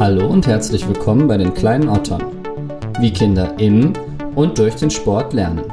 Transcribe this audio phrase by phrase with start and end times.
[0.00, 2.22] Hallo und herzlich willkommen bei den kleinen Ottern.
[3.00, 3.92] Wie Kinder im
[4.34, 5.64] und durch den Sport lernen.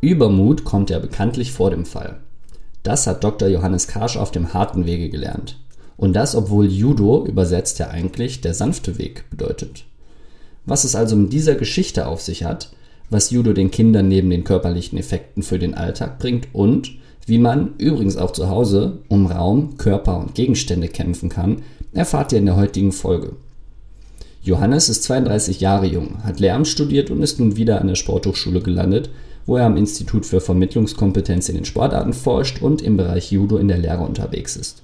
[0.00, 2.20] Übermut kommt ja bekanntlich vor dem Fall.
[2.84, 3.48] Das hat Dr.
[3.48, 5.58] Johannes Karsch auf dem harten Wege gelernt.
[5.96, 9.86] Und das, obwohl Judo übersetzt ja eigentlich der sanfte Weg bedeutet.
[10.66, 12.70] Was es also mit dieser Geschichte auf sich hat,
[13.10, 16.92] was Judo den Kindern neben den körperlichen Effekten für den Alltag bringt und
[17.26, 22.38] wie man übrigens auch zu Hause um Raum, Körper und Gegenstände kämpfen kann, erfahrt ihr
[22.38, 23.32] in der heutigen Folge.
[24.42, 28.60] Johannes ist 32 Jahre jung, hat Lehramt studiert und ist nun wieder an der Sporthochschule
[28.60, 29.08] gelandet,
[29.46, 33.68] wo er am Institut für Vermittlungskompetenz in den Sportarten forscht und im Bereich Judo in
[33.68, 34.82] der Lehre unterwegs ist.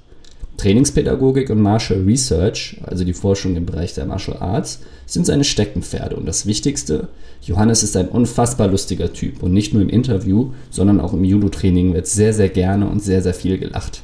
[0.60, 6.16] Trainingspädagogik und Martial Research, also die Forschung im Bereich der Martial Arts, sind seine Steckenpferde.
[6.16, 7.08] Und das Wichtigste,
[7.42, 9.42] Johannes ist ein unfassbar lustiger Typ.
[9.42, 13.22] Und nicht nur im Interview, sondern auch im Judo-Training wird sehr, sehr gerne und sehr,
[13.22, 14.02] sehr viel gelacht.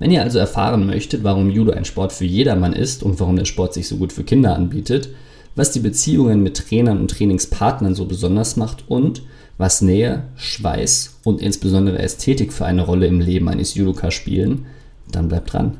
[0.00, 3.44] Wenn ihr also erfahren möchtet, warum Judo ein Sport für jedermann ist und warum der
[3.44, 5.10] Sport sich so gut für Kinder anbietet,
[5.54, 9.22] was die Beziehungen mit Trainern und Trainingspartnern so besonders macht und
[9.58, 14.66] was Nähe, Schweiß und insbesondere Ästhetik für eine Rolle im Leben eines Judoka spielen,
[15.12, 15.78] dann bleibt dran.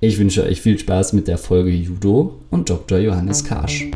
[0.00, 2.98] Ich wünsche euch viel Spaß mit der Folge Judo und Dr.
[2.98, 3.86] Johannes Karsch.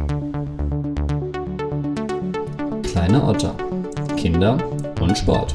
[2.83, 3.55] Kleine Otter.
[4.17, 4.59] Kinder
[5.01, 5.55] und Sport.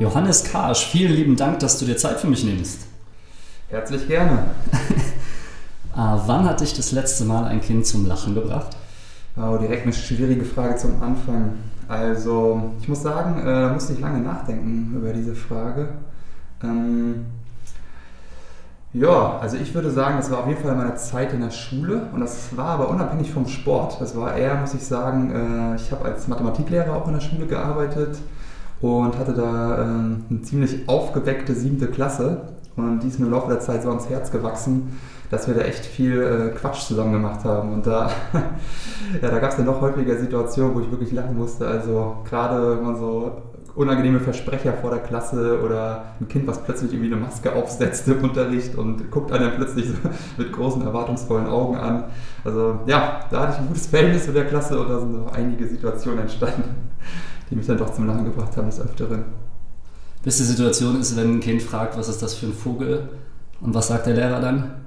[0.00, 2.80] Johannes Karsch, vielen lieben Dank, dass du dir Zeit für mich nimmst.
[3.68, 4.46] Herzlich gerne.
[5.94, 8.76] ah, wann hat dich das letzte Mal ein Kind zum Lachen gebracht?
[9.36, 11.54] Wow, direkt eine schwierige Frage zum Anfang.
[11.88, 15.88] Also, ich muss sagen, äh, da musste ich lange nachdenken über diese Frage.
[16.62, 17.26] Ähm,
[18.92, 22.02] ja, also ich würde sagen, das war auf jeden Fall meine Zeit in der Schule
[22.12, 24.00] und das war aber unabhängig vom Sport.
[24.00, 27.46] Das war eher, muss ich sagen, äh, ich habe als Mathematiklehrer auch in der Schule
[27.46, 28.18] gearbeitet
[28.80, 32.42] und hatte da ähm, eine ziemlich aufgeweckte siebte Klasse
[32.76, 34.96] und die ist mir im Laufe der Zeit so ans Herz gewachsen,
[35.30, 37.72] dass wir da echt viel äh, Quatsch zusammen gemacht haben.
[37.72, 38.10] Und da,
[39.22, 41.66] ja, da gab es dann noch häufiger Situationen, wo ich wirklich lachen musste.
[41.66, 43.32] Also gerade wenn man so
[43.74, 48.22] unangenehme Versprecher vor der Klasse oder ein Kind, was plötzlich irgendwie eine Maske aufsetzt im
[48.22, 49.94] Unterricht und guckt einen plötzlich so
[50.38, 52.04] mit großen, erwartungsvollen Augen an.
[52.44, 55.32] Also ja, da hatte ich ein gutes Verhältnis mit der Klasse und da sind noch
[55.32, 56.62] einige Situationen entstanden,
[57.50, 59.24] die mich dann doch zum Lachen gebracht haben des Öfteren.
[60.22, 63.08] Beste Situation ist, wenn ein Kind fragt, was ist das für ein Vogel
[63.60, 64.83] und was sagt der Lehrer dann?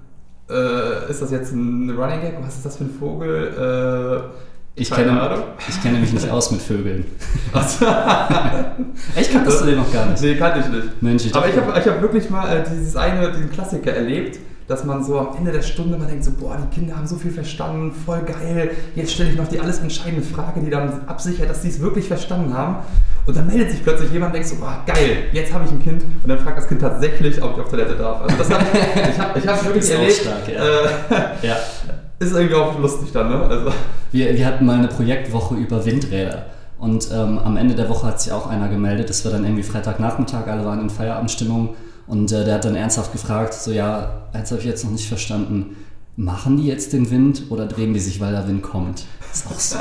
[0.50, 2.38] Äh, ist das jetzt ein Running Gag?
[2.42, 4.28] Was ist das für ein Vogel?
[4.28, 7.04] Äh, ich kenne, ich kenne mich nicht aus mit Vögeln.
[9.16, 10.22] Echt kanntest du den noch gar nicht?
[10.22, 11.02] Nee, kannte ich nicht.
[11.02, 14.38] Mensch, ich Aber ich habe ich hab wirklich mal äh, dieses eine, diesen Klassiker erlebt,
[14.68, 17.16] dass man so am Ende der Stunde man denkt so, boah, die Kinder haben so
[17.16, 18.70] viel verstanden, voll geil.
[18.96, 22.08] Jetzt stelle ich noch die alles entscheidende Frage, die dann absichert, dass sie es wirklich
[22.08, 22.78] verstanden haben.
[23.28, 25.82] Und dann meldet sich plötzlich jemand und denkt so, boah, geil, jetzt habe ich ein
[25.82, 26.02] Kind.
[26.02, 28.22] Und dann fragt das Kind tatsächlich, ob ich auf Toilette darf.
[28.22, 30.14] Also das hab, ich habe ich hab wirklich erlebt.
[30.14, 30.64] Stark, ja.
[30.64, 31.58] Äh, ja.
[32.20, 33.42] Ist irgendwie auch lustig dann, ne?
[33.42, 33.72] Also.
[34.14, 36.46] Wir, wir hatten mal eine Projektwoche über Windräder.
[36.80, 39.10] Und ähm, am Ende der Woche hat sich auch einer gemeldet.
[39.10, 41.76] Das war dann irgendwie Freitagnachmittag, alle waren in Feierabendstimmung.
[42.08, 45.10] Und äh, der hat dann ernsthaft gefragt, so ja, jetzt habe ich jetzt noch nicht
[45.10, 45.76] verstanden,
[46.16, 49.04] machen die jetzt den Wind oder drehen die sich, weil der Wind kommt?
[49.30, 49.78] Das ist auch so.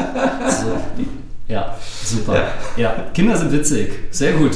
[0.51, 1.05] so
[1.49, 2.35] ja, super.
[2.35, 2.49] Ja.
[2.77, 2.95] ja.
[3.15, 3.91] Kinder sind witzig.
[4.11, 4.53] Sehr gut.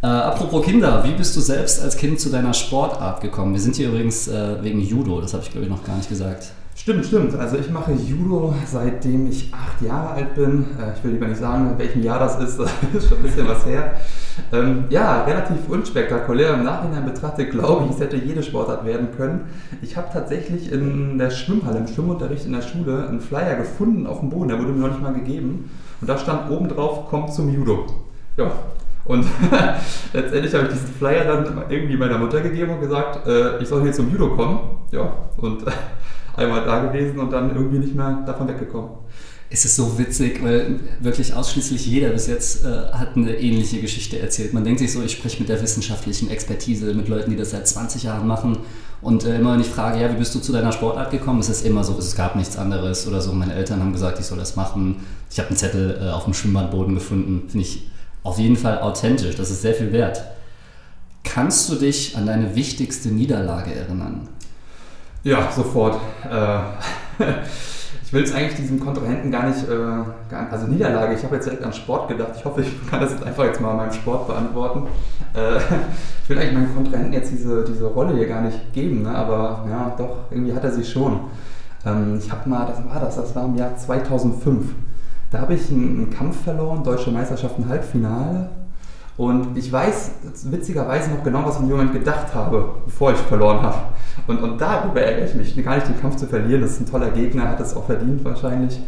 [0.00, 3.52] Äh, apropos Kinder, wie bist du selbst als Kind zu deiner Sportart gekommen?
[3.52, 6.08] Wir sind hier übrigens äh, wegen Judo, das habe ich glaube ich noch gar nicht
[6.08, 6.52] gesagt.
[6.76, 7.34] Stimmt, stimmt.
[7.34, 10.66] Also ich mache Judo seitdem ich acht Jahre alt bin.
[10.80, 13.24] Äh, ich will lieber nicht sagen, in welchem Jahr das ist, das ist schon ein
[13.24, 13.94] bisschen was her.
[14.52, 16.54] Ähm, ja, relativ unspektakulär.
[16.54, 19.46] Im Nachhinein betrachtet glaube ich, es hätte jede Sportart werden können.
[19.82, 24.20] Ich habe tatsächlich in der Schwimmhalle, im Schwimmunterricht in der Schule, einen Flyer gefunden auf
[24.20, 25.68] dem Boden, der wurde mir noch nicht mal gegeben.
[26.00, 27.86] Und da stand oben drauf, kommt zum Judo.
[28.36, 28.52] Ja,
[29.08, 29.24] und
[30.12, 33.82] letztendlich habe ich diesen Flyer dann irgendwie meiner Mutter gegeben und gesagt, äh, ich soll
[33.82, 34.60] hier zum Judo kommen.
[34.92, 35.64] Ja, und
[36.36, 38.90] einmal da gewesen und dann irgendwie nicht mehr davon weggekommen.
[39.50, 44.18] Es ist so witzig, weil wirklich ausschließlich jeder bis jetzt äh, hat eine ähnliche Geschichte
[44.18, 44.52] erzählt.
[44.52, 47.66] Man denkt sich so, ich spreche mit der wissenschaftlichen Expertise, mit Leuten, die das seit
[47.66, 48.58] 20 Jahren machen.
[49.00, 51.48] Und äh, immer wenn ich frage, ja, wie bist du zu deiner Sportart gekommen, ist
[51.48, 53.32] es immer so, es gab nichts anderes oder so.
[53.32, 54.96] Meine Eltern haben gesagt, ich soll das machen.
[55.30, 57.48] Ich habe einen Zettel äh, auf dem Schwimmbadboden gefunden.
[57.48, 57.90] Finde ich
[58.22, 59.36] auf jeden Fall authentisch.
[59.36, 60.22] Das ist sehr viel wert.
[61.24, 64.28] Kannst du dich an deine wichtigste Niederlage erinnern?
[65.24, 65.98] Ja, sofort.
[66.30, 66.58] Äh,
[68.04, 69.76] ich will es eigentlich diesem Kontrahenten gar nicht, äh,
[70.30, 72.30] gar, also Niederlage, ich habe jetzt direkt an Sport gedacht.
[72.36, 74.86] Ich hoffe, ich kann das jetzt einfach jetzt mal meinem Sport beantworten.
[75.34, 75.58] Äh,
[76.22, 79.10] ich will eigentlich meinem Kontrahenten jetzt diese, diese Rolle hier gar nicht geben, ne?
[79.10, 81.20] aber ja, doch, irgendwie hat er sie schon.
[81.84, 84.66] Ähm, ich habe mal, das war das, das war im Jahr 2005.
[85.30, 88.48] Da habe ich einen, Kampf verloren, Deutsche Meisterschaften Halbfinale.
[89.16, 90.12] Und ich weiß
[90.44, 93.78] witzigerweise noch genau, was ich im Moment gedacht habe, bevor ich verloren habe.
[94.26, 96.62] Und, und darüber ärgere ich mich, gar nicht den Kampf zu verlieren.
[96.62, 98.80] Das ist ein toller Gegner, hat es auch verdient wahrscheinlich.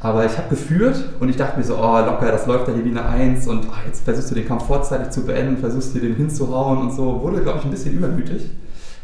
[0.00, 2.84] Aber ich habe geführt und ich dachte mir so, oh locker, das läuft ja hier
[2.84, 6.00] wie eine Eins und oh, jetzt versuchst du den Kampf vorzeitig zu beenden, versuchst dir
[6.00, 7.20] den hinzuhauen und so.
[7.20, 8.50] Wurde, glaube ich, ein bisschen übermütig.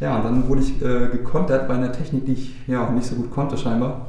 [0.00, 3.16] Ja, und dann wurde ich äh, gekontert bei einer Technik, die ich ja nicht so
[3.16, 4.06] gut konnte scheinbar.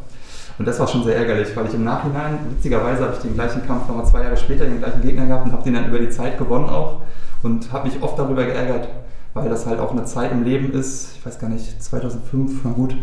[0.60, 3.66] Und das war schon sehr ärgerlich, weil ich im Nachhinein, witzigerweise habe ich den gleichen
[3.66, 6.10] Kampf nochmal zwei Jahre später den gleichen Gegner gehabt und habe den dann über die
[6.10, 7.02] Zeit gewonnen auch
[7.44, 8.88] und habe mich oft darüber geärgert,
[9.36, 12.72] weil das halt auch eine Zeit im Leben ist, ich weiß gar nicht, 2005, na
[12.72, 12.96] gut,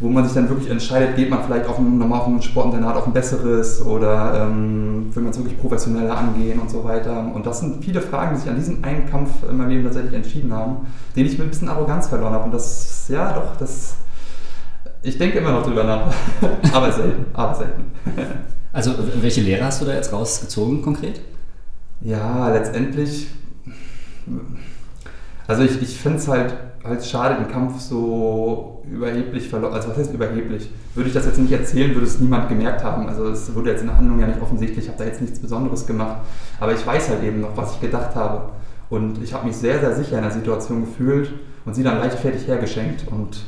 [0.00, 2.96] wo man sich dann wirklich entscheidet, geht man vielleicht auf ein, nochmal auf ein Sportinternat
[2.96, 7.30] auf ein besseres oder ähm, will man es wirklich professioneller angehen und so weiter.
[7.32, 10.14] Und das sind viele Fragen, die sich an diesem einen Kampf in meinem Leben tatsächlich
[10.14, 12.44] entschieden haben, den ich mit ein bisschen Arroganz verloren habe.
[12.44, 13.94] Und das, ja doch, das
[15.02, 16.12] ich denke immer noch drüber nach,
[16.72, 17.84] aber selten, aber selten.
[18.74, 21.20] Also welche Lehre hast du da jetzt rausgezogen konkret?
[22.00, 23.26] Ja, letztendlich,
[25.46, 29.98] also ich, ich finde es halt, halt schade, den Kampf so überheblich verloren, also was
[29.98, 30.70] heißt überheblich?
[30.94, 33.08] Würde ich das jetzt nicht erzählen, würde es niemand gemerkt haben.
[33.08, 35.38] Also es wurde jetzt in der Handlung ja nicht offensichtlich, ich habe da jetzt nichts
[35.38, 36.22] Besonderes gemacht,
[36.58, 38.52] aber ich weiß halt eben noch, was ich gedacht habe.
[38.88, 41.30] Und ich habe mich sehr, sehr sicher in der Situation gefühlt
[41.64, 43.42] und sie dann leichtfertig hergeschenkt und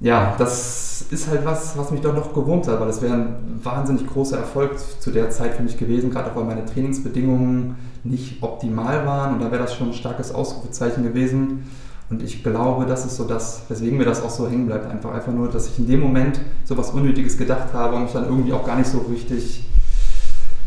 [0.00, 3.60] ja, das ist halt was, was mich doch noch gewurmt hat, weil das wäre ein
[3.62, 8.42] wahnsinnig großer Erfolg zu der Zeit für mich gewesen, gerade auch weil meine Trainingsbedingungen nicht
[8.42, 11.64] optimal waren und da wäre das schon ein starkes Ausrufezeichen gewesen.
[12.08, 14.90] Und ich glaube, das ist so das, weswegen mir das auch so hängen bleibt.
[14.90, 18.12] Einfach, einfach nur, dass ich in dem Moment so was Unnötiges gedacht habe und mich
[18.12, 19.68] dann irgendwie auch gar nicht so richtig,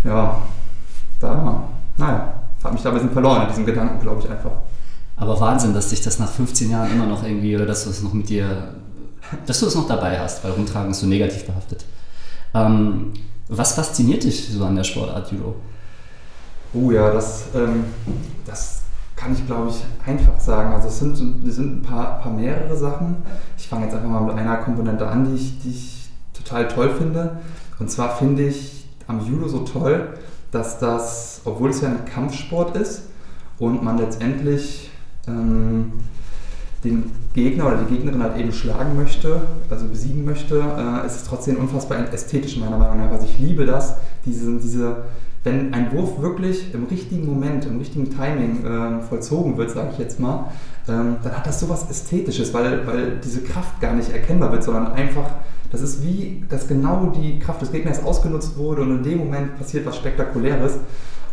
[0.06, 0.38] ja,
[1.20, 1.64] da,
[1.98, 2.34] naja,
[2.64, 4.52] habe mich da ein bisschen verloren in diesem Gedanken, glaube ich einfach.
[5.18, 8.02] Aber Wahnsinn, dass dich das nach 15 Jahren immer noch irgendwie, oder dass du es
[8.02, 8.76] noch mit dir
[9.46, 11.86] dass du es noch dabei hast, weil Rumtragen ist so negativ behaftet.
[12.54, 13.14] Ähm,
[13.48, 15.56] was fasziniert dich so an der Sportart Judo?
[16.74, 17.86] Oh ja, das, ähm,
[18.46, 18.82] das
[19.16, 20.74] kann ich glaube ich einfach sagen.
[20.74, 23.18] Also es sind, es sind ein paar, paar mehrere Sachen.
[23.58, 26.94] Ich fange jetzt einfach mal mit einer Komponente an, die ich, die ich total toll
[26.98, 27.38] finde.
[27.80, 30.18] Und zwar finde ich am Judo so toll,
[30.52, 33.04] dass das, obwohl es ja ein Kampfsport ist
[33.60, 34.90] und man letztendlich
[35.28, 35.94] ähm,
[36.84, 41.24] den Gegner oder die Gegnerin halt eben schlagen möchte, also besiegen möchte, äh, ist es
[41.24, 43.12] trotzdem unfassbar ästhetisch meiner Meinung nach.
[43.12, 43.96] Also ich liebe das,
[44.26, 44.98] diese, diese,
[45.44, 49.98] wenn ein Wurf wirklich im richtigen Moment, im richtigen Timing äh, vollzogen wird, sage ich
[49.98, 50.52] jetzt mal,
[50.88, 54.94] ähm, dann hat das sowas Ästhetisches, weil, weil diese Kraft gar nicht erkennbar wird, sondern
[54.94, 55.30] einfach,
[55.72, 59.58] das ist wie, dass genau die Kraft des Gegners ausgenutzt wurde und in dem Moment
[59.58, 60.74] passiert was Spektakuläres.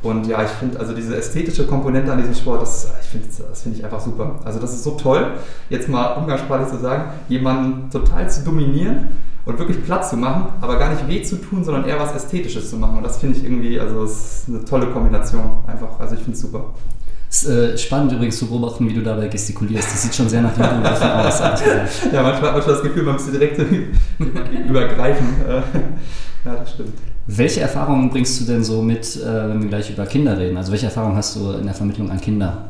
[0.02, 3.62] Und ja, ich finde also diese ästhetische Komponente an diesem Sport, das, ich find, das
[3.62, 4.41] finde ich einfach super.
[4.44, 5.32] Also das ist so toll,
[5.69, 9.08] jetzt mal umgangssprachlich zu sagen, jemanden total zu dominieren
[9.44, 12.70] und wirklich Platz zu machen, aber gar nicht weh zu tun, sondern eher was Ästhetisches
[12.70, 12.97] zu machen.
[12.97, 15.99] Und das finde ich irgendwie, also es ist eine tolle Kombination einfach.
[15.99, 16.73] Also ich finde es super.
[17.29, 19.93] Es ist äh, spannend übrigens zu beobachten, wie du dabei gestikulierst.
[19.93, 21.62] Das sieht schon sehr nach Judo aus, gesagt.
[22.12, 23.58] Ja, manchmal hat man schon das Gefühl, man müsste direkt
[24.69, 25.26] übergreifen.
[26.44, 26.94] ja, das stimmt.
[27.32, 30.56] Welche Erfahrungen bringst du denn so mit, äh, wenn wir gleich über Kinder reden?
[30.56, 32.65] Also welche Erfahrungen hast du in der Vermittlung an Kinder?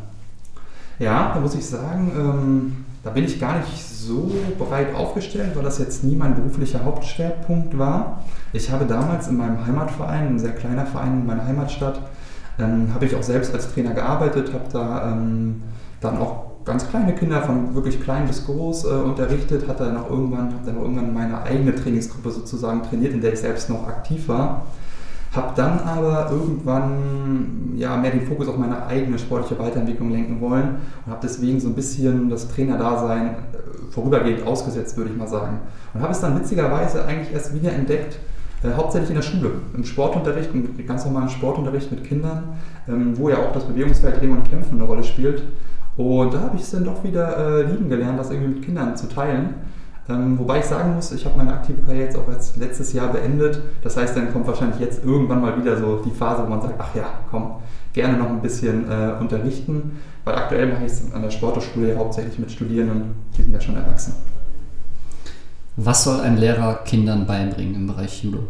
[0.98, 5.62] Ja, da muss ich sagen, ähm, da bin ich gar nicht so breit aufgestellt, weil
[5.62, 8.22] das jetzt nie mein beruflicher Hauptschwerpunkt war.
[8.52, 11.98] Ich habe damals in meinem Heimatverein, ein sehr kleiner Verein in meiner Heimatstadt,
[12.58, 15.62] ähm, habe ich auch selbst als Trainer gearbeitet, habe da ähm,
[16.02, 20.10] dann auch ganz kleine Kinder von wirklich klein bis groß äh, unterrichtet, hat dann auch
[20.10, 23.86] irgendwann, habe dann auch irgendwann meine eigene Trainingsgruppe sozusagen trainiert, in der ich selbst noch
[23.86, 24.66] aktiv war.
[25.32, 30.76] Habe dann aber irgendwann ja, mehr den Fokus auf meine eigene sportliche Weiterentwicklung lenken wollen
[31.06, 35.60] und habe deswegen so ein bisschen das Trainerdasein äh, vorübergehend ausgesetzt, würde ich mal sagen.
[35.94, 38.18] Und habe es dann witzigerweise eigentlich erst wieder entdeckt,
[38.64, 43.28] äh, hauptsächlich in der Schule, im Sportunterricht, im ganz normalen Sportunterricht mit Kindern, ähm, wo
[43.28, 45.42] ja auch das Bewegungsfeld Training und Kämpfen eine Rolle spielt.
[46.00, 48.96] Und da habe ich es dann doch wieder äh, lieben gelernt, das irgendwie mit Kindern
[48.96, 49.52] zu teilen.
[50.08, 53.12] Ähm, wobei ich sagen muss, ich habe meine aktive Karriere jetzt auch jetzt letztes Jahr
[53.12, 53.60] beendet.
[53.82, 56.76] Das heißt, dann kommt wahrscheinlich jetzt irgendwann mal wieder so die Phase, wo man sagt,
[56.78, 57.56] ach ja, komm,
[57.92, 59.98] gerne noch ein bisschen äh, unterrichten.
[60.24, 63.60] Weil aktuell mache ich es an der Sporthochschule ja hauptsächlich mit Studierenden, die sind ja
[63.60, 64.14] schon erwachsen.
[65.76, 68.44] Was soll ein Lehrer Kindern beibringen im Bereich Judo?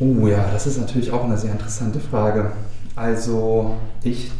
[0.00, 2.50] Oh ja, das ist natürlich auch eine sehr interessante Frage.
[2.94, 4.30] Also ich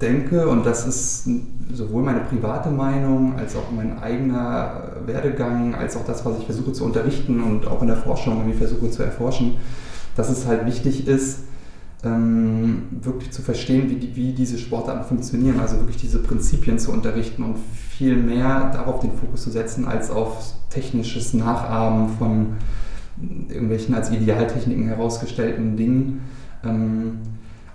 [0.00, 1.28] denke, und das ist
[1.72, 6.72] sowohl meine private Meinung als auch mein eigener Werdegang, als auch das, was ich versuche
[6.72, 9.56] zu unterrichten und auch in der Forschung irgendwie versuche zu erforschen,
[10.16, 11.40] dass es halt wichtig ist,
[12.04, 16.92] ähm, wirklich zu verstehen, wie, die, wie diese Sportarten funktionieren, also wirklich diese Prinzipien zu
[16.92, 22.46] unterrichten und viel mehr darauf den Fokus zu setzen, als auf technisches Nachahmen von
[23.48, 26.20] irgendwelchen als Idealtechniken herausgestellten Dingen.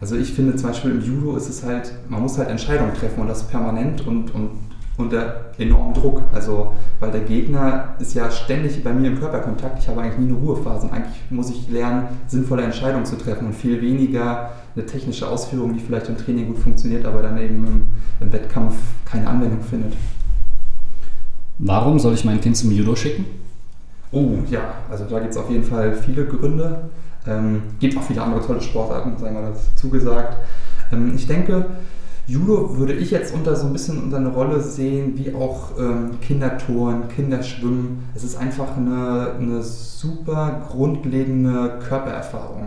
[0.02, 3.22] Also ich finde zum Beispiel im Judo ist es halt, man muss halt Entscheidungen treffen
[3.22, 4.52] und das permanent und, und
[5.00, 6.22] unter enormem Druck.
[6.34, 9.80] Also, weil der Gegner ist ja ständig bei mir im Körperkontakt.
[9.80, 10.88] Ich habe eigentlich nie eine Ruhephase.
[10.88, 15.74] Und eigentlich muss ich lernen, sinnvolle Entscheidungen zu treffen und viel weniger eine technische Ausführung,
[15.74, 17.84] die vielleicht im Training gut funktioniert, aber dann eben im,
[18.20, 18.76] im Wettkampf
[19.06, 19.94] keine Anwendung findet.
[21.58, 23.26] Warum soll ich mein Kind zum Judo schicken?
[24.12, 26.90] Oh ja, also da gibt es auf jeden Fall viele Gründe.
[27.28, 30.38] Ähm, gibt auch viele andere tolle Sportarten, sagen wir das zugesagt.
[30.92, 31.66] Ähm, ich denke,
[32.30, 36.20] Judo würde ich jetzt unter so ein bisschen unter eine Rolle sehen, wie auch ähm,
[36.22, 38.04] Kindertouren, Kinderschwimmen.
[38.14, 42.62] Es ist einfach eine, eine super grundlegende Körpererfahrung.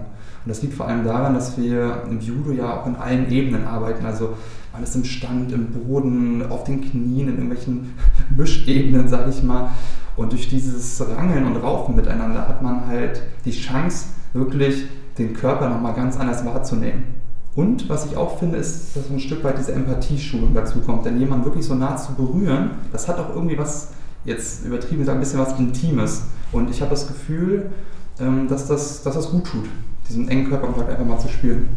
[0.44, 3.64] Und das liegt vor allem daran, dass wir im Judo ja auch in allen Ebenen
[3.64, 4.04] arbeiten.
[4.04, 4.30] Also
[4.73, 7.94] man ist im Stand, im Boden, auf den Knien, in irgendwelchen
[8.37, 9.71] Mischebenen, sage ich mal.
[10.16, 14.85] Und durch dieses Rangeln und Raufen miteinander hat man halt die Chance, wirklich
[15.19, 17.23] den Körper nochmal ganz anders wahrzunehmen.
[17.55, 21.05] Und was ich auch finde, ist, dass ein Stück weit diese Empathieschulung dazu kommt.
[21.05, 23.89] Denn jemanden wirklich so nah zu berühren, das hat auch irgendwie was,
[24.25, 26.23] jetzt übertrieben gesagt, ein bisschen was Intimes.
[26.51, 27.71] Und ich habe das Gefühl,
[28.19, 29.65] ähm, dass das, dass das gut tut,
[30.09, 31.69] diesen engen Körperkontakt einfach mal zu spüren.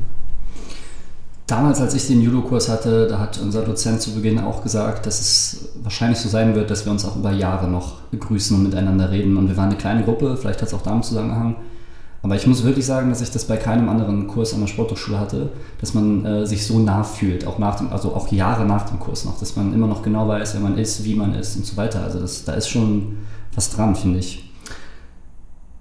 [1.48, 5.20] Damals, als ich den Judo-Kurs hatte, da hat unser Dozent zu Beginn auch gesagt, dass
[5.20, 9.12] es wahrscheinlich so sein wird, dass wir uns auch über Jahre noch begrüßen und miteinander
[9.12, 9.38] reden.
[9.38, 11.58] Und wir waren eine kleine Gruppe, vielleicht hat es auch damit zusammengehangen.
[12.26, 15.20] Aber ich muss wirklich sagen, dass ich das bei keinem anderen Kurs an der Sporthochschule
[15.20, 18.90] hatte, dass man äh, sich so nah fühlt, auch nach dem, also auch Jahre nach
[18.90, 21.56] dem Kurs noch, dass man immer noch genau weiß, wer man ist, wie man ist
[21.56, 22.02] und so weiter.
[22.02, 23.18] Also das, da ist schon
[23.54, 24.45] was dran, finde ich.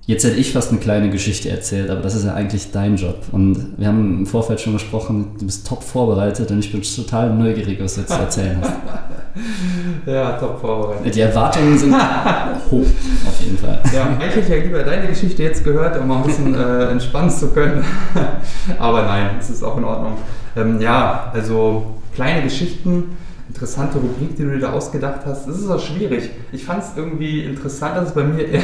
[0.07, 3.23] Jetzt hätte ich fast eine kleine Geschichte erzählt, aber das ist ja eigentlich dein Job.
[3.33, 7.33] Und wir haben im Vorfeld schon gesprochen, du bist top vorbereitet und ich bin total
[7.35, 8.73] neugierig, was du jetzt zu erzählen hast.
[10.07, 11.15] ja, top vorbereitet.
[11.15, 11.95] Die Erwartungen sind
[12.71, 12.85] hoch,
[13.27, 13.81] auf jeden Fall.
[13.95, 16.91] Ja, eigentlich hätte ich ja lieber deine Geschichte jetzt gehört, um mal ein bisschen äh,
[16.91, 17.83] entspannen zu können.
[18.79, 20.19] aber nein, es ist auch in Ordnung.
[20.55, 23.17] Ähm, ja, also kleine Geschichten
[23.55, 25.47] interessante Rubrik, die du dir da ausgedacht hast.
[25.47, 26.31] Das ist auch schwierig.
[26.53, 28.63] Ich fand es irgendwie interessant, dass es bei mir eher,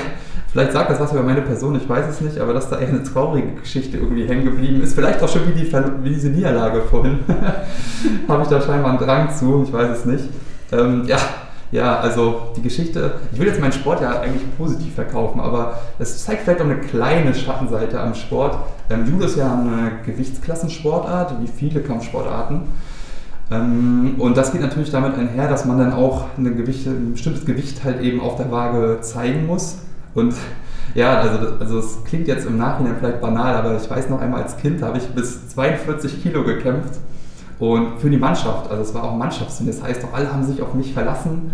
[0.53, 2.89] vielleicht sagt das was über meine Person, ich weiß es nicht, aber dass da eher
[2.89, 4.95] eine traurige Geschichte irgendwie hängen geblieben ist.
[4.95, 7.21] Vielleicht auch schon wie, die, wie diese Niederlage vorhin.
[8.29, 10.25] Habe ich da scheinbar einen Drang zu, ich weiß es nicht.
[10.73, 11.19] Ähm, ja,
[11.73, 16.25] ja, also die Geschichte, ich will jetzt meinen Sport ja eigentlich positiv verkaufen, aber es
[16.25, 18.59] zeigt vielleicht auch eine kleine Schattenseite am Sport.
[18.91, 22.63] Ähm, Judo ist ja eine Gewichtsklassensportart, wie viele Kampfsportarten.
[23.53, 27.45] Ähm, und das geht natürlich damit einher, dass man dann auch eine Gewicht, ein bestimmtes
[27.45, 29.79] Gewicht halt eben auf der Waage zeigen muss.
[30.15, 30.35] Und
[30.95, 34.43] ja, also, also es klingt jetzt im Nachhinein vielleicht banal, aber ich weiß noch einmal
[34.43, 36.95] als Kind habe ich bis 42 Kilo gekämpft
[37.59, 38.71] und für die Mannschaft.
[38.71, 41.53] Also es war auch Mannschaftsteam, das heißt auch alle haben sich auf mich verlassen.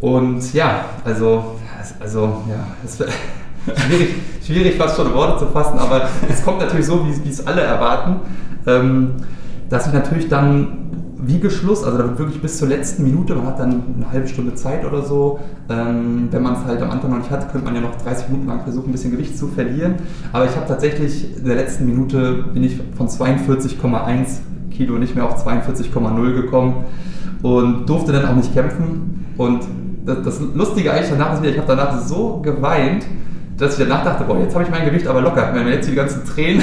[0.00, 1.56] Und ja, also,
[2.00, 2.98] also ja, es
[3.86, 7.46] schwierig, schwierig fast schon Worte zu fassen, aber es kommt natürlich so, wie, wie es
[7.46, 8.20] alle erwarten,
[8.66, 9.12] ähm,
[9.70, 13.58] dass ich natürlich dann Wiegeschluss, also da wird wirklich bis zur letzten Minute, man hat
[13.58, 15.38] dann eine halbe Stunde Zeit oder so.
[15.68, 18.28] Ähm, wenn man es halt am Anfang noch nicht hat, könnte man ja noch 30
[18.28, 19.96] Minuten lang versuchen, ein bisschen Gewicht zu verlieren.
[20.32, 24.38] Aber ich habe tatsächlich in der letzten Minute bin ich von 42,1
[24.70, 26.84] Kilo nicht mehr auf 42,0 gekommen
[27.42, 29.26] und durfte dann auch nicht kämpfen.
[29.36, 29.60] Und
[30.04, 33.06] das, das Lustige eigentlich danach ist wieder, ich habe danach so geweint,
[33.56, 35.50] dass ich danach dachte, boah, jetzt habe ich mein Gewicht aber locker.
[35.54, 36.62] Wenn wir jetzt die ganzen Tränen,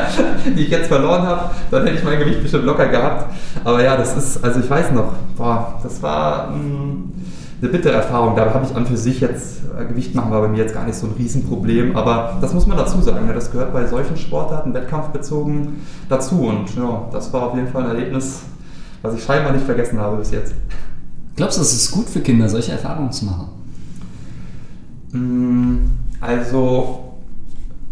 [0.56, 3.32] die ich jetzt verloren habe, dann hätte ich mein Gewicht bestimmt locker gehabt.
[3.64, 7.12] Aber ja, das ist, also ich weiß noch, boah, das war mh, hm,
[7.60, 8.36] eine bittere Erfahrung.
[8.36, 10.86] Da habe ich an für sich jetzt, äh, Gewicht machen war bei mir jetzt gar
[10.86, 11.96] nicht so ein Riesenproblem.
[11.96, 13.34] Aber das muss man dazu sagen, ne?
[13.34, 16.42] das gehört bei solchen Sportarten, wettkampfbezogen, dazu.
[16.42, 18.42] Und ja, das war auf jeden Fall ein Erlebnis,
[19.02, 20.54] was ich scheinbar nicht vergessen habe bis jetzt.
[21.34, 23.48] Glaubst du, es ist gut für Kinder, solche Erfahrungen zu machen?
[25.10, 25.78] Mmh
[26.20, 27.14] also,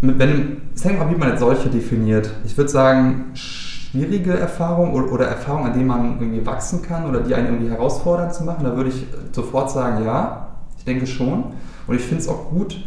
[0.00, 2.30] wenn, es hängt mal, wie man jetzt solche definiert.
[2.44, 7.20] Ich würde sagen, schwierige Erfahrungen oder, oder Erfahrungen, an denen man irgendwie wachsen kann oder
[7.20, 11.44] die einen irgendwie herausfordern zu machen, da würde ich sofort sagen, ja, ich denke schon.
[11.86, 12.82] Und ich finde es auch gut,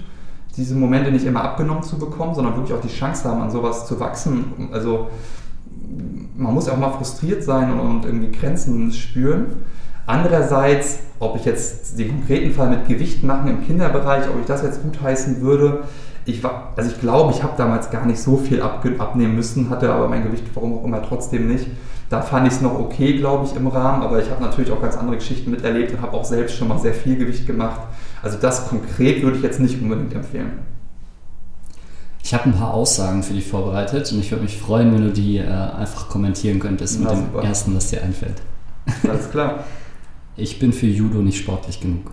[0.58, 3.88] diese Momente nicht immer abgenommen zu bekommen, sondern wirklich auch die Chance haben, an sowas
[3.88, 4.70] zu wachsen.
[4.72, 5.10] Also
[6.36, 9.64] man muss ja auch mal frustriert sein und, und irgendwie Grenzen spüren.
[10.10, 14.64] Andererseits, ob ich jetzt den konkreten Fall mit Gewicht machen im Kinderbereich, ob ich das
[14.64, 15.84] jetzt gutheißen würde,
[16.26, 19.70] ich war, also ich glaube, ich habe damals gar nicht so viel ab, abnehmen müssen,
[19.70, 21.68] hatte aber mein Gewicht, warum auch immer, trotzdem nicht.
[22.10, 24.82] Da fand ich es noch okay, glaube ich, im Rahmen, aber ich habe natürlich auch
[24.82, 27.82] ganz andere Geschichten miterlebt und habe auch selbst schon mal sehr viel Gewicht gemacht.
[28.24, 30.54] Also das konkret würde ich jetzt nicht unbedingt empfehlen.
[32.24, 35.12] Ich habe ein paar Aussagen für dich vorbereitet und ich würde mich freuen, wenn du
[35.12, 37.42] die äh, einfach kommentieren könntest Na, mit super.
[37.42, 38.42] dem ersten, was dir einfällt.
[39.08, 39.64] Alles klar.
[40.40, 42.12] Ich bin für Judo nicht sportlich genug.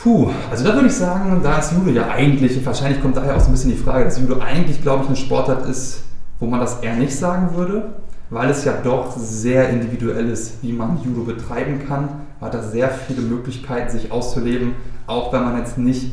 [0.00, 3.40] Puh, also da würde ich sagen, da ist Judo ja eigentlich, wahrscheinlich kommt daher auch
[3.40, 6.04] so ein bisschen die Frage, dass Judo eigentlich, glaube ich, eine Sportart ist,
[6.38, 7.94] wo man das eher nicht sagen würde,
[8.30, 12.08] weil es ja doch sehr individuell ist, wie man Judo betreiben kann.
[12.40, 14.74] Man hat da sehr viele Möglichkeiten, sich auszuleben,
[15.08, 16.12] auch wenn man jetzt nicht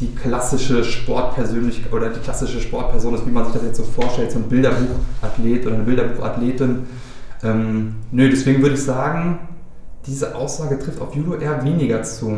[0.00, 4.32] die klassische Sportpersönlichkeit oder die klassische Sportperson ist, wie man sich das jetzt so vorstellt,
[4.32, 6.86] so ein Bilderbuchathlet oder eine Bilderbuchathletin.
[7.44, 9.38] Ähm, nö, deswegen würde ich sagen,
[10.06, 12.30] diese Aussage trifft auf Judo eher weniger zu.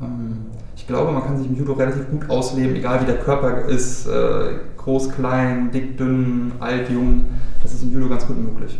[0.00, 0.46] Ähm,
[0.76, 4.06] ich glaube, man kann sich im Judo relativ gut ausleben, egal wie der Körper ist,
[4.06, 7.26] äh, groß, klein, dick, dünn, alt, jung.
[7.62, 8.78] Das ist im Judo ganz gut möglich.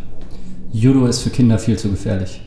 [0.71, 2.43] Judo ist für Kinder viel zu gefährlich.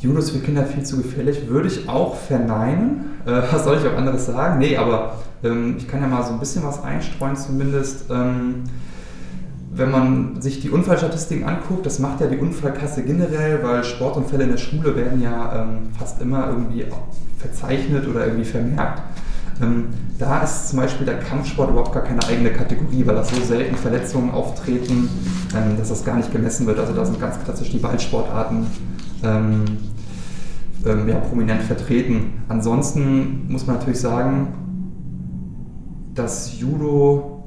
[0.00, 3.20] Judo ist für Kinder viel zu gefährlich, würde ich auch verneinen.
[3.26, 4.58] Äh, was soll ich auch anderes sagen?
[4.58, 8.06] Nee, aber ähm, ich kann ja mal so ein bisschen was einstreuen zumindest.
[9.72, 14.50] Wenn man sich die Unfallstatistiken anguckt, das macht ja die Unfallkasse generell, weil Sportunfälle in
[14.50, 16.84] der Schule werden ja ähm, fast immer irgendwie
[17.38, 19.00] verzeichnet oder irgendwie vermerkt.
[19.62, 19.86] Ähm,
[20.18, 23.76] da ist zum Beispiel der Kampfsport überhaupt gar keine eigene Kategorie, weil da so selten
[23.76, 25.08] Verletzungen auftreten,
[25.54, 26.78] ähm, dass das gar nicht gemessen wird.
[26.78, 28.66] Also da sind ganz klassisch die Ballsportarten
[29.22, 29.64] ähm,
[30.84, 32.42] ähm, ja, prominent vertreten.
[32.48, 34.48] Ansonsten muss man natürlich sagen,
[36.14, 37.44] dass Judo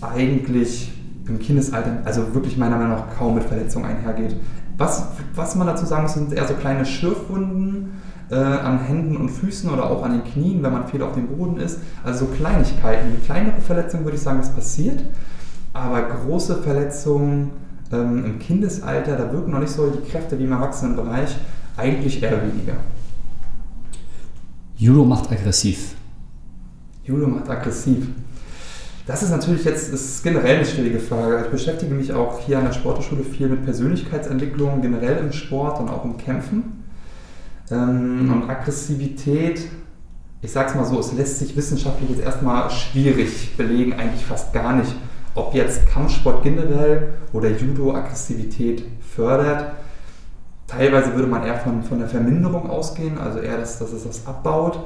[0.00, 0.92] eigentlich
[1.26, 4.36] im Kindesalter, also wirklich meiner Meinung nach kaum mit Verletzungen einhergeht.
[4.78, 7.90] Was, was man dazu sagen muss, sind eher so kleine Schürfwunden
[8.30, 11.26] äh, an Händen und Füßen oder auch an den Knien, wenn man viel auf dem
[11.28, 11.80] Boden ist.
[12.02, 13.22] Also so Kleinigkeiten.
[13.24, 15.02] Kleinere Verletzungen würde ich sagen, das passiert.
[15.72, 17.50] Aber große Verletzungen
[17.92, 21.36] ähm, im Kindesalter, da wirken noch nicht so die Kräfte wie im Erwachsenenbereich,
[21.76, 22.74] eigentlich eher weniger.
[24.76, 25.94] Judo macht aggressiv.
[27.04, 28.06] Judo macht aggressiv.
[29.10, 31.42] Das ist natürlich jetzt ist generell eine schwierige Frage.
[31.44, 35.88] Ich beschäftige mich auch hier an der Sportschule viel mit Persönlichkeitsentwicklung, generell im Sport und
[35.88, 36.84] auch im Kämpfen.
[37.72, 39.62] Ähm, und Aggressivität,
[40.42, 44.52] ich sage es mal so, es lässt sich wissenschaftlich jetzt erstmal schwierig belegen, eigentlich fast
[44.52, 44.94] gar nicht,
[45.34, 48.84] ob jetzt Kampfsport generell oder Judo Aggressivität
[49.16, 49.72] fördert.
[50.68, 54.24] Teilweise würde man eher von, von der Verminderung ausgehen, also eher, dass, dass es das
[54.28, 54.78] abbaut.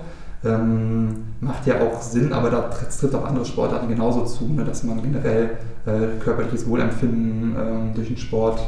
[0.44, 4.83] Ähm, macht ja auch Sinn, aber da trifft auch andere Sportarten genauso zu, ne, dass
[4.83, 8.61] man generell äh, körperliches Wohlempfinden äh, durch den Sport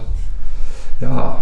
[1.01, 1.39] ja,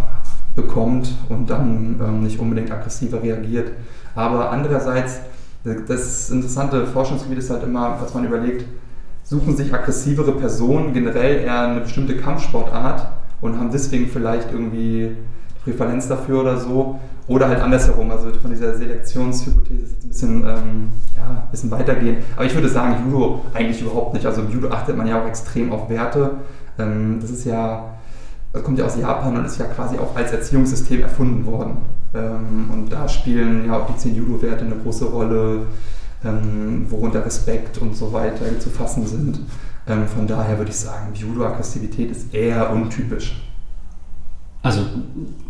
[0.54, 3.72] bekommt und dann ähm, nicht unbedingt aggressiver reagiert.
[4.14, 5.20] Aber andererseits,
[5.64, 8.64] das interessante Forschungsgebiet ist halt immer, was man überlegt,
[9.22, 13.08] suchen sich aggressivere Personen generell eher eine bestimmte Kampfsportart
[13.40, 15.16] und haben deswegen vielleicht irgendwie
[15.64, 16.98] Prävalenz dafür oder so.
[17.26, 22.18] Oder halt andersherum, also von dieser Selektionshypothese jetzt ein bisschen, ähm, ja, ein bisschen weitergehen.
[22.36, 24.26] Aber ich würde sagen, Judo eigentlich überhaupt nicht.
[24.26, 26.32] Also im Judo achtet man ja auch extrem auf Werte.
[26.78, 27.94] Ähm, das ist ja,
[28.52, 31.78] das kommt ja aus Japan und ist ja quasi auch als Erziehungssystem erfunden worden.
[32.12, 35.66] Ähm, und da spielen ja auch die 10 Judo-Werte eine große Rolle,
[36.24, 39.40] ähm, worunter Respekt und so weiter zu fassen sind.
[39.86, 43.42] Ähm, von daher würde ich sagen, Judo-Aggressivität ist eher untypisch.
[44.62, 44.80] Also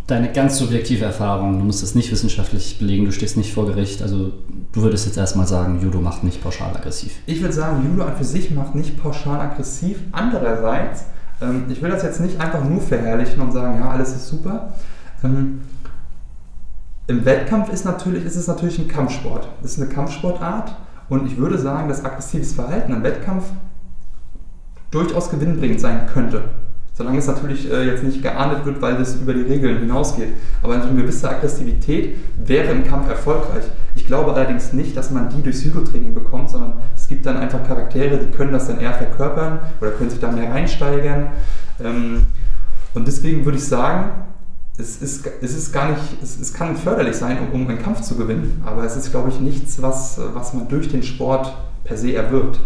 [0.06, 4.02] deine ganz subjektive Erfahrung, du musst es nicht wissenschaftlich belegen, du stehst nicht vor Gericht,
[4.02, 4.32] also
[4.72, 7.12] du würdest jetzt erstmal sagen, Judo macht nicht pauschal aggressiv.
[7.26, 9.98] Ich würde sagen, Judo an für sich macht nicht pauschal aggressiv.
[10.12, 11.04] Andererseits,
[11.40, 14.74] ähm, ich will das jetzt nicht einfach nur verherrlichen und sagen, ja, alles ist super.
[15.22, 15.62] Ähm,
[17.06, 19.48] Im Wettkampf ist, natürlich, ist es natürlich ein Kampfsport.
[19.62, 20.76] Es ist eine Kampfsportart
[21.08, 23.44] und ich würde sagen, dass aggressives Verhalten im Wettkampf
[24.90, 26.44] durchaus gewinnbringend sein könnte.
[26.96, 30.28] Solange es natürlich äh, jetzt nicht geahndet wird, weil es über die Regeln hinausgeht.
[30.62, 33.64] Aber eine gewisse Aggressivität wäre im Kampf erfolgreich.
[33.96, 37.66] Ich glaube allerdings nicht, dass man die durchs Judo-Training bekommt, sondern es gibt dann einfach
[37.66, 41.28] Charaktere, die können das dann eher verkörpern oder können sich da mehr reinsteigern.
[41.82, 42.26] Ähm,
[42.94, 44.10] und deswegen würde ich sagen,
[44.78, 48.02] es ist, es ist gar nicht, es, es kann förderlich sein, um, um einen Kampf
[48.02, 48.62] zu gewinnen.
[48.64, 51.52] Aber es ist, glaube ich, nichts, was, was man durch den Sport
[51.82, 52.60] per se erwirbt.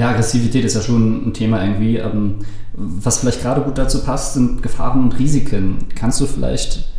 [0.00, 1.98] Ja, Aggressivität ist ja schon ein Thema irgendwie.
[1.98, 2.36] Ähm,
[2.72, 5.88] was vielleicht gerade gut dazu passt, sind Gefahren und Risiken.
[5.94, 6.90] Kannst du vielleicht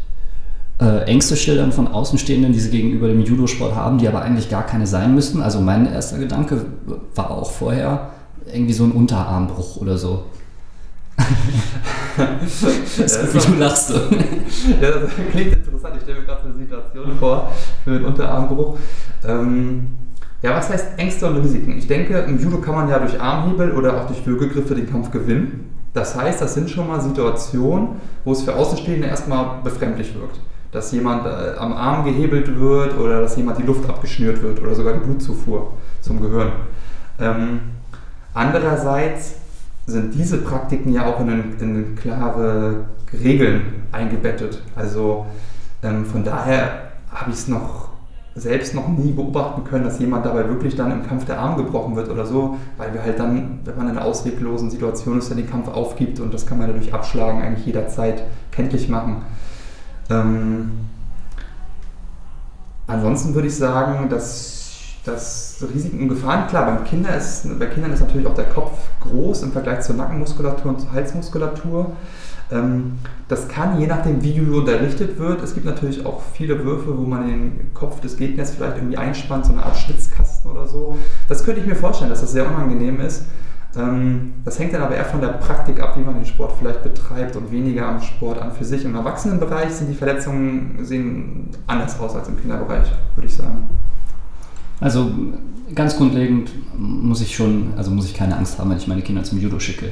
[0.79, 4.67] äh, Ängste schildern von Außenstehenden, die sie gegenüber dem Judo-Sport haben, die aber eigentlich gar
[4.67, 5.41] keine sein müssten?
[5.41, 6.63] Also mein erster Gedanke
[7.15, 8.11] war auch vorher
[8.53, 10.25] irgendwie so ein Unterarmbruch oder so.
[11.17, 12.61] das
[12.99, 13.89] ist gut, wie du lachst.
[14.79, 15.95] ja, das klingt interessant.
[15.95, 17.51] Ich stelle mir gerade eine Situation vor
[17.83, 18.77] mit einem Unterarmbruch.
[19.27, 19.87] Ähm,
[20.41, 21.77] ja, was heißt Ängste und Risiken?
[21.77, 25.11] Ich denke, im Judo kann man ja durch Armhebel oder auch durch Würgegriffe den Kampf
[25.11, 25.69] gewinnen.
[25.93, 27.89] Das heißt, das sind schon mal Situationen,
[28.23, 30.39] wo es für Außenstehende erstmal befremdlich wirkt.
[30.71, 34.73] Dass jemand äh, am Arm gehebelt wird oder dass jemand die Luft abgeschnürt wird oder
[34.73, 36.51] sogar die Blutzufuhr zum Gehirn.
[37.19, 37.59] Ähm,
[38.33, 39.35] andererseits
[39.85, 44.61] sind diese Praktiken ja auch in, in klare Regeln eingebettet.
[44.75, 45.25] Also
[45.83, 47.90] ähm, von daher habe ich es noch
[48.35, 51.95] selbst noch nie beobachten können, dass jemand dabei wirklich dann im Kampf der Arm gebrochen
[51.95, 55.37] wird oder so, weil wir halt dann, wenn man in einer ausweglosen Situation ist, dann
[55.37, 59.23] den Kampf aufgibt und das kann man dadurch abschlagen, eigentlich jederzeit kenntlich machen.
[60.09, 60.71] Ähm,
[62.87, 64.51] ansonsten würde ich sagen, dass
[65.05, 68.71] dass Risiken und Gefahren, klar, beim Kinder ist, bei Kindern ist natürlich auch der Kopf
[69.01, 71.91] groß im Vergleich zur Nackenmuskulatur und zur Halsmuskulatur.
[72.51, 76.97] Ähm, das kann, je nachdem, wie Judo unterrichtet wird, es gibt natürlich auch viele Würfe,
[76.97, 80.97] wo man den Kopf des Gegners vielleicht irgendwie einspannt, so eine Art Schwitzkasten oder so.
[81.29, 83.25] Das könnte ich mir vorstellen, dass das sehr unangenehm ist.
[83.77, 86.83] Ähm, das hängt dann aber eher von der Praktik ab, wie man den Sport vielleicht
[86.83, 88.83] betreibt und weniger am Sport an für sich.
[88.83, 93.69] Im Erwachsenenbereich sind die Verletzungen sehen anders aus als im Kinderbereich, würde ich sagen.
[94.81, 95.09] Also
[95.73, 99.23] ganz grundlegend muss ich schon, also muss ich keine Angst haben, wenn ich meine Kinder
[99.23, 99.91] zum Judo schicke.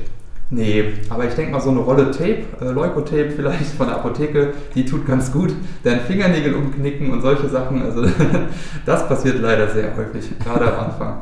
[0.52, 4.54] Nee, aber ich denke mal, so eine Rolle Tape, äh, Leukotape vielleicht von der Apotheke,
[4.74, 5.54] die tut ganz gut.
[5.84, 8.04] Dein Fingernägel umknicken und solche Sachen, also
[8.86, 11.18] das passiert leider sehr häufig, gerade am Anfang.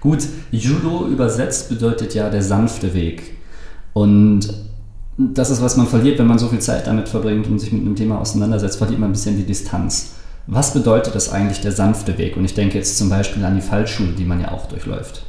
[0.00, 3.36] Gut, Judo übersetzt bedeutet ja der sanfte Weg.
[3.92, 4.52] Und
[5.16, 7.82] das ist, was man verliert, wenn man so viel Zeit damit verbringt und sich mit
[7.82, 10.14] einem Thema auseinandersetzt, verliert man ein bisschen die Distanz.
[10.46, 12.36] Was bedeutet das eigentlich der sanfte Weg?
[12.36, 15.24] Und ich denke jetzt zum Beispiel an die Fallschule, die man ja auch durchläuft.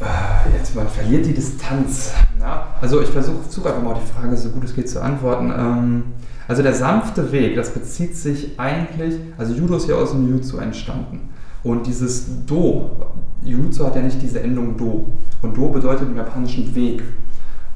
[0.00, 2.12] Äh, jetzt, man verliert die Distanz.
[2.40, 5.52] Ja, also ich versuche einfach mal die Frage so gut es geht zu antworten.
[5.56, 6.02] Ähm,
[6.46, 10.58] also der sanfte Weg, das bezieht sich eigentlich, also Judo ist ja aus dem Jutsu
[10.58, 11.28] entstanden.
[11.62, 12.90] Und dieses Do,
[13.42, 15.08] Jutsu hat ja nicht diese Endung Do.
[15.42, 17.02] Und Do bedeutet im japanischen Weg.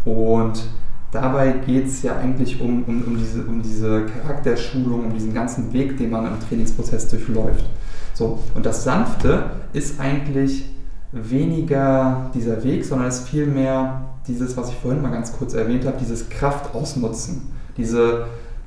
[0.04, 0.64] Und
[1.10, 5.72] dabei geht es ja eigentlich um, um, um, diese, um diese Charakterschulung, um diesen ganzen
[5.72, 7.66] Weg, den man im Trainingsprozess durchläuft.
[8.14, 10.66] So, und das Sanfte ist eigentlich
[11.12, 15.84] weniger dieser Weg, sondern es ist vielmehr dieses, was ich vorhin mal ganz kurz erwähnt
[15.84, 17.52] habe, dieses Kraft ausnutzen.
[17.76, 18.26] Diese,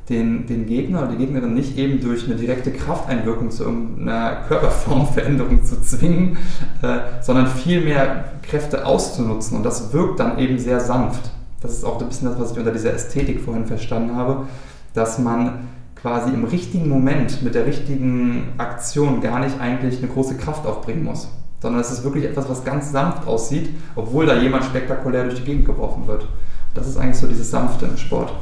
[0.10, 5.64] den, den Gegner oder die Gegnerin nicht eben durch eine direkte Krafteinwirkung zu irgendeiner Körperformveränderung
[5.64, 6.38] zu zwingen,
[6.84, 9.58] äh, sondern vielmehr Kräfte auszunutzen.
[9.58, 11.32] Und das wirkt dann eben sehr sanft.
[11.62, 14.46] Das ist auch ein bisschen das, was ich unter dieser Ästhetik vorhin verstanden habe,
[14.94, 20.36] dass man quasi im richtigen Moment mit der richtigen Aktion gar nicht eigentlich eine große
[20.36, 21.30] Kraft aufbringen muss
[21.62, 25.44] sondern es ist wirklich etwas, was ganz sanft aussieht, obwohl da jemand spektakulär durch die
[25.44, 26.28] Gegend geworfen wird.
[26.74, 28.34] Das ist eigentlich so dieses Sanfte im Sport.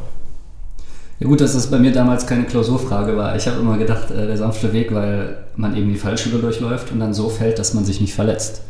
[1.19, 3.35] Ja gut, dass das bei mir damals keine Klausurfrage war.
[3.35, 6.99] Ich habe immer gedacht, äh, der sanfte Weg, weil man eben die Fallschule durchläuft und
[6.99, 8.61] dann so fällt, dass man sich nicht verletzt.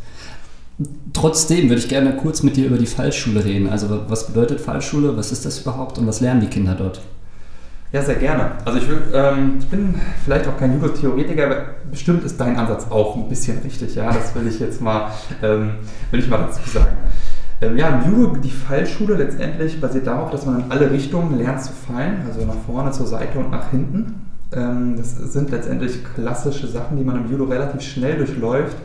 [1.12, 3.68] Trotzdem würde ich gerne kurz mit dir über die Fallschule reden.
[3.68, 7.00] Also was bedeutet Fallschule, was ist das überhaupt und was lernen die Kinder dort?
[7.94, 8.50] Ja, sehr gerne.
[8.64, 11.56] Also ich, will, ähm, ich bin vielleicht auch kein Judo-Theoretiker, aber
[11.92, 13.94] bestimmt ist dein Ansatz auch ein bisschen richtig.
[13.94, 15.12] Ja, das will ich jetzt mal,
[15.44, 15.74] ähm,
[16.10, 16.96] will ich mal dazu sagen.
[17.60, 21.62] Ähm, ja, im Judo, die Fallschule letztendlich basiert darauf, dass man in alle Richtungen lernt
[21.62, 24.26] zu fallen, also nach vorne, zur Seite und nach hinten.
[24.52, 28.76] Ähm, das sind letztendlich klassische Sachen, die man im Judo relativ schnell durchläuft,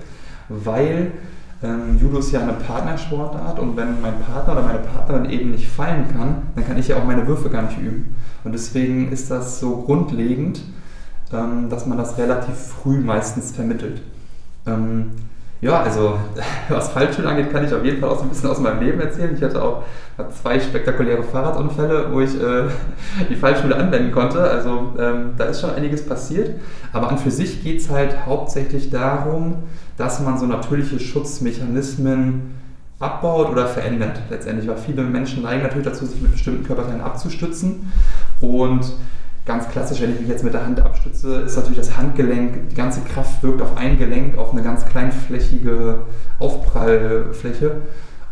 [0.50, 1.14] weil
[1.62, 5.68] ähm, Judo ist ja eine Partnersportart und wenn mein Partner oder meine Partnerin eben nicht
[5.68, 8.16] fallen kann, dann kann ich ja auch meine Würfe gar nicht üben.
[8.44, 10.62] Und deswegen ist das so grundlegend,
[11.34, 14.02] ähm, dass man das relativ früh meistens vermittelt.
[14.66, 15.12] Ähm,
[15.62, 16.18] ja, also
[16.70, 19.00] was Fallschule angeht, kann ich auf jeden Fall auch so ein bisschen aus meinem Leben
[19.00, 19.36] erzählen.
[19.36, 19.84] Ich hatte auch
[20.42, 22.64] zwei spektakuläre Fahrradunfälle, wo ich äh,
[23.30, 24.42] die Fallschule anwenden konnte.
[24.42, 26.60] Also ähm, da ist schon einiges passiert.
[26.94, 29.64] Aber an für sich geht es halt hauptsächlich darum,
[29.98, 32.56] dass man so natürliche Schutzmechanismen
[33.00, 37.92] abbaut oder verändert letztendlich, weil viele Menschen neigen natürlich dazu, sich mit bestimmten Körperteilen abzustützen
[38.42, 38.94] und
[39.50, 42.76] ganz klassisch, wenn ich mich jetzt mit der Hand abstütze, ist natürlich das Handgelenk, die
[42.76, 46.04] ganze Kraft wirkt auf ein Gelenk, auf eine ganz kleinflächige
[46.38, 47.82] Aufprallfläche.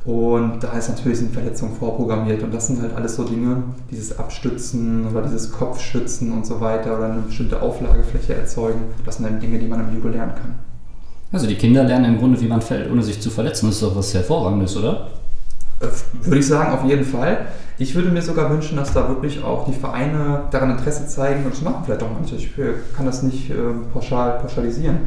[0.05, 2.43] Und da ist natürlich eine Verletzung vorprogrammiert.
[2.43, 6.95] Und das sind halt alles so Dinge, dieses Abstützen oder dieses Kopfschützen und so weiter
[6.95, 8.81] oder eine bestimmte Auflagefläche erzeugen.
[9.03, 10.53] Das sind dann Dinge, die man im Judo lernen kann.
[11.31, 13.65] Also die Kinder lernen im Grunde, wie man fällt, ohne sich zu verletzen.
[13.65, 15.07] Das ist doch was Hervorragendes, oder?
[15.79, 17.47] Würde ich sagen, auf jeden Fall.
[17.77, 21.53] Ich würde mir sogar wünschen, dass da wirklich auch die Vereine daran Interesse zeigen und
[21.53, 22.35] das machen vielleicht auch manche.
[22.35, 22.51] Ich
[22.95, 23.55] kann das nicht äh,
[23.93, 24.97] pauschal pauschalisieren.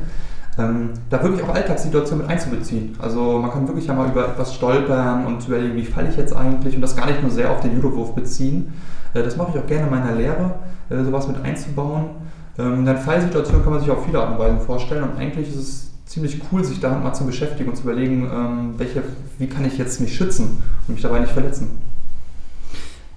[0.59, 2.97] Ähm, da wirklich auch Alltagssituationen mit einzubeziehen.
[3.01, 6.35] Also man kann wirklich ja mal über etwas stolpern und überlegen, wie falle ich jetzt
[6.35, 8.73] eigentlich und das gar nicht nur sehr auf den Judowurf beziehen.
[9.15, 10.55] Äh, das mache ich auch gerne in meiner Lehre,
[10.91, 12.11] äh, sowas mit einzubauen.
[12.59, 15.57] Ähm, dann Fallsituationen kann man sich auf viele Art und Weisen vorstellen und eigentlich ist
[15.57, 19.05] es ziemlich cool, sich damit mal zu beschäftigen und zu überlegen, ähm, welche,
[19.39, 21.79] wie kann ich jetzt mich schützen und mich dabei nicht verletzen.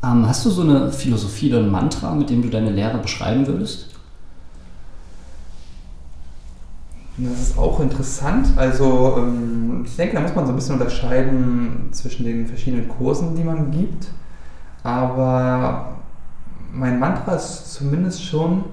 [0.03, 3.47] Ähm, hast du so eine Philosophie oder ein Mantra, mit dem du deine Lehre beschreiben
[3.47, 3.88] würdest?
[7.17, 8.49] Das ist auch interessant.
[8.58, 13.36] Also ähm, ich denke, da muss man so ein bisschen unterscheiden zwischen den verschiedenen Kursen,
[13.36, 14.10] die man gibt.
[14.84, 15.95] Aber
[16.71, 18.65] mein Mantra ist zumindest schon,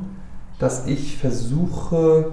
[0.58, 2.32] dass ich versuche,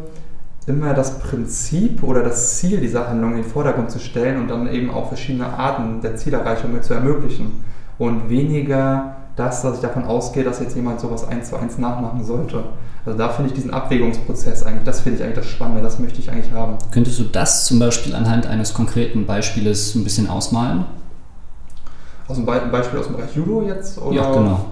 [0.67, 4.71] immer das Prinzip oder das Ziel dieser Handlung in den Vordergrund zu stellen und dann
[4.71, 7.63] eben auch verschiedene Arten der Zielerreichung mit zu ermöglichen.
[7.97, 12.23] Und weniger das, dass ich davon ausgehe, dass jetzt jemand sowas eins zu eins nachmachen
[12.23, 12.65] sollte.
[13.05, 16.19] Also da finde ich diesen Abwägungsprozess eigentlich, das finde ich eigentlich das Spannende, das möchte
[16.19, 16.77] ich eigentlich haben.
[16.91, 20.85] Könntest du das zum Beispiel anhand eines konkreten Beispieles ein bisschen ausmalen?
[22.27, 24.01] Aus dem Be Beispiel aus dem Bereich Judo jetzt?
[24.01, 24.15] Oder?
[24.15, 24.65] Ja, genau.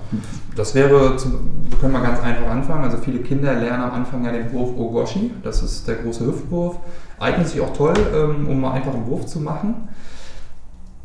[0.55, 2.83] Das wäre, wir können mal ganz einfach anfangen.
[2.83, 6.77] Also viele Kinder lernen am Anfang ja den Wurf Ogoshi, das ist der große Hüftwurf.
[7.19, 9.89] Eignet sich auch toll, ähm, um mal einfach einen Wurf zu machen.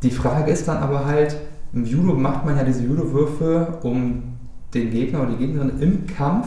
[0.03, 1.37] Die Frage ist dann aber halt,
[1.73, 4.23] im Judo macht man ja diese Judo-Würfe, um
[4.75, 6.47] den Gegner oder die Gegnerin im Kampf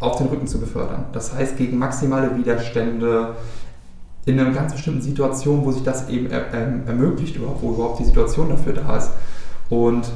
[0.00, 1.06] auf den Rücken zu befördern.
[1.12, 3.34] Das heißt, gegen maximale Widerstände,
[4.26, 8.04] in einer ganz bestimmten Situation, wo sich das eben er, er, ermöglicht, wo überhaupt die
[8.04, 9.10] Situation dafür da ist.
[9.68, 10.10] Und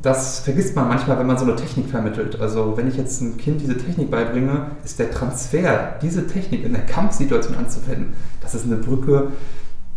[0.00, 2.40] das vergisst man manchmal, wenn man so eine Technik vermittelt.
[2.40, 6.72] Also wenn ich jetzt einem Kind diese Technik beibringe, ist der Transfer, diese Technik in
[6.72, 9.32] der Kampfsituation anzuwenden, das ist eine Brücke,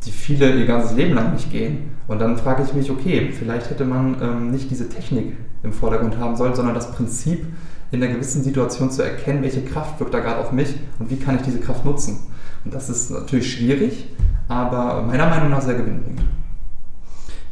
[0.06, 1.91] die viele ihr ganzes Leben lang nicht gehen.
[2.08, 6.17] Und dann frage ich mich, okay, vielleicht hätte man ähm, nicht diese Technik im Vordergrund
[6.17, 7.45] haben sollen, sondern das Prinzip,
[7.91, 11.17] in einer gewissen Situation zu erkennen, welche Kraft wirkt da gerade auf mich und wie
[11.17, 12.19] kann ich diese Kraft nutzen.
[12.63, 14.08] Und das ist natürlich schwierig,
[14.47, 16.21] aber meiner Meinung nach sehr gewinnbringend.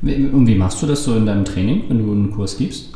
[0.01, 2.93] Und wie machst du das so in deinem Training, wenn du einen Kurs gibst?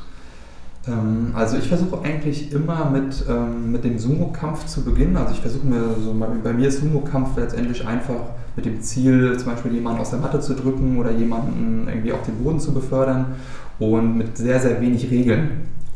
[0.87, 5.17] Ähm, also ich versuche eigentlich immer mit, ähm, mit dem Sumo-Kampf zu beginnen.
[5.17, 8.21] Also ich versuche mir, so, bei mir ist Sumo-Kampf letztendlich einfach
[8.55, 12.23] mit dem Ziel, zum Beispiel jemanden aus der Matte zu drücken oder jemanden irgendwie auf
[12.23, 13.35] den Boden zu befördern
[13.79, 15.49] und mit sehr, sehr wenig Regeln.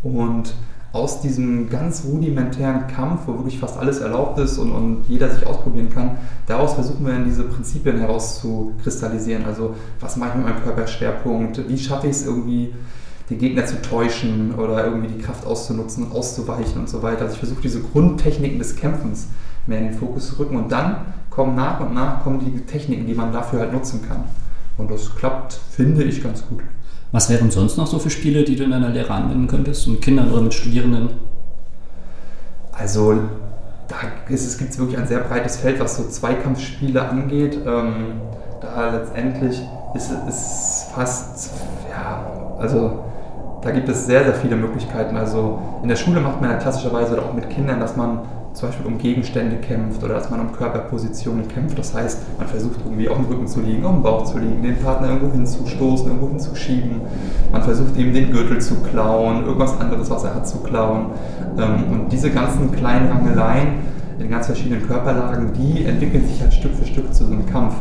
[0.04, 0.54] Und
[0.98, 5.46] aus diesem ganz rudimentären Kampf, wo wirklich fast alles erlaubt ist und, und jeder sich
[5.46, 9.46] ausprobieren kann, daraus versuchen wir dann diese Prinzipien herauszukristallisieren.
[9.46, 11.70] Also was mache ich mit meinem Körperschwerpunkt?
[11.70, 12.74] Wie schaffe ich es irgendwie,
[13.30, 17.24] die Gegner zu täuschen oder irgendwie die Kraft auszunutzen und auszuweichen und so weiter.
[17.24, 19.28] Also ich versuche diese Grundtechniken des Kämpfens
[19.66, 23.06] mehr in den Fokus zu rücken und dann kommen nach und nach kommen die Techniken,
[23.06, 24.24] die man dafür halt nutzen kann.
[24.78, 26.62] Und das klappt, finde ich, ganz gut.
[27.12, 30.02] Was wären sonst noch so für Spiele, die du in deiner Lehre anwenden könntest, mit
[30.02, 31.10] Kindern oder mit Studierenden?
[32.72, 33.14] Also
[33.88, 33.96] da
[34.28, 37.60] gibt es wirklich ein sehr breites Feld, was so Zweikampfspiele angeht.
[37.66, 38.22] Ähm,
[38.62, 39.62] da letztendlich
[39.96, 41.52] ist es fast,
[41.90, 42.26] ja,
[42.60, 43.04] also
[43.62, 45.16] da gibt es sehr, sehr viele Möglichkeiten.
[45.16, 48.20] Also in der Schule macht man ja klassischerweise auch mit Kindern, dass man
[48.58, 51.78] zum Beispiel um Gegenstände kämpft oder dass man um Körperpositionen kämpft.
[51.78, 54.64] Das heißt, man versucht irgendwie auf dem Rücken zu liegen, auf dem Bauch zu liegen,
[54.64, 57.02] den Partner irgendwo hinzustoßen, irgendwo hinzuschieben.
[57.52, 61.12] Man versucht eben den Gürtel zu klauen, irgendwas anderes, was er hat, zu klauen.
[61.60, 63.68] Ähm, und diese ganzen kleinen Rangeleien
[64.18, 67.76] in ganz verschiedenen Körperlagen, die entwickeln sich halt Stück für Stück zu so einem Kampf.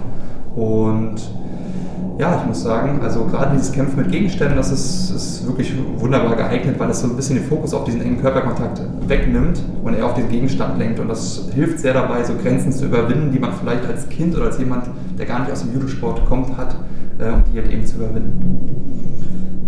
[0.55, 1.23] Und
[2.19, 6.35] ja, ich muss sagen, also gerade dieses Kämpfen mit Gegenständen, das ist, ist, wirklich wunderbar
[6.35, 10.07] geeignet, weil es so ein bisschen den Fokus auf diesen engen Körperkontakt wegnimmt und er
[10.07, 10.99] auf den Gegenstand lenkt.
[10.99, 14.47] Und das hilft sehr dabei, so Grenzen zu überwinden, die man vielleicht als Kind oder
[14.47, 14.87] als jemand,
[15.19, 16.75] der gar nicht aus dem Judosport kommt, hat,
[17.19, 18.67] äh, um die halt eben zu überwinden.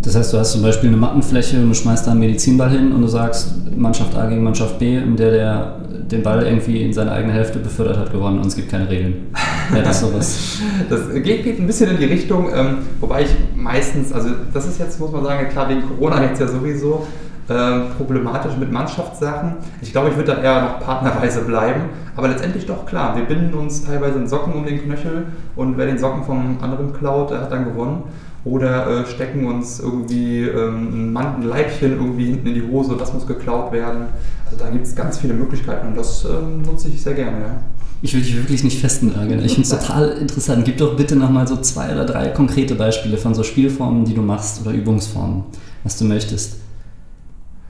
[0.02, 2.92] Das heißt, du hast zum Beispiel eine Mattenfläche und du schmeißt da einen Medizinball hin
[2.92, 5.78] und du sagst Mannschaft A gegen Mannschaft B, in der der
[6.10, 9.26] den Ball irgendwie in seine eigene Hälfte befördert hat, gewonnen und es gibt keine Regeln.
[9.74, 10.58] Ja, das sowas.
[10.88, 14.78] Das geht, geht ein bisschen in die Richtung, ähm, wobei ich meistens, also das ist
[14.78, 17.06] jetzt, muss man sagen, klar wegen Corona jetzt ja sowieso
[17.48, 19.54] äh, problematisch mit Mannschaftssachen.
[19.80, 21.82] Ich glaube, ich würde da eher noch partnerweise bleiben,
[22.16, 23.16] aber letztendlich doch klar.
[23.16, 25.26] Wir binden uns teilweise in Socken um den Knöchel
[25.56, 28.04] und wer den Socken vom anderen klaut, der hat dann gewonnen
[28.44, 33.26] oder äh, stecken uns irgendwie ähm, ein Leibchen irgendwie hinten in die Hose, das muss
[33.26, 34.06] geklaut werden.
[34.44, 37.38] Also da gibt es ganz viele Möglichkeiten und das ähm, nutze ich sehr gerne.
[37.38, 37.77] Ja.
[38.00, 39.44] Ich will dich wirklich nicht festnageln.
[39.44, 40.64] Ich finde es total interessant.
[40.64, 44.22] Gib doch bitte nochmal so zwei oder drei konkrete Beispiele von so Spielformen, die du
[44.22, 45.42] machst oder Übungsformen,
[45.82, 46.58] was du möchtest.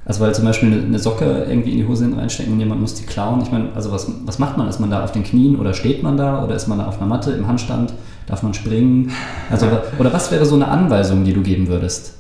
[0.05, 3.05] Also weil zum Beispiel eine Socke irgendwie in die Hose reinstecken und jemand muss die
[3.05, 3.43] klauen.
[3.43, 4.69] Ich meine, also was, was macht man?
[4.69, 6.99] Ist man da auf den Knien oder steht man da oder ist man da auf
[6.99, 7.93] einer Matte im Handstand?
[8.27, 9.13] Darf man springen?
[9.51, 9.67] Also,
[9.99, 12.15] oder was wäre so eine Anweisung, die du geben würdest?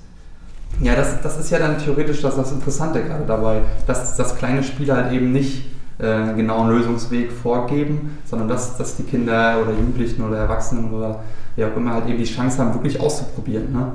[0.82, 4.62] Ja, das, das ist ja dann theoretisch das, das Interessante gerade dabei, dass, dass kleine
[4.62, 5.64] Spieler halt eben nicht
[5.98, 11.24] äh, genau einen Lösungsweg vorgeben, sondern dass, dass die Kinder oder Jugendlichen oder Erwachsenen oder
[11.56, 13.72] wie auch immer halt eben die Chance haben, wirklich auszuprobieren.
[13.72, 13.92] Ne?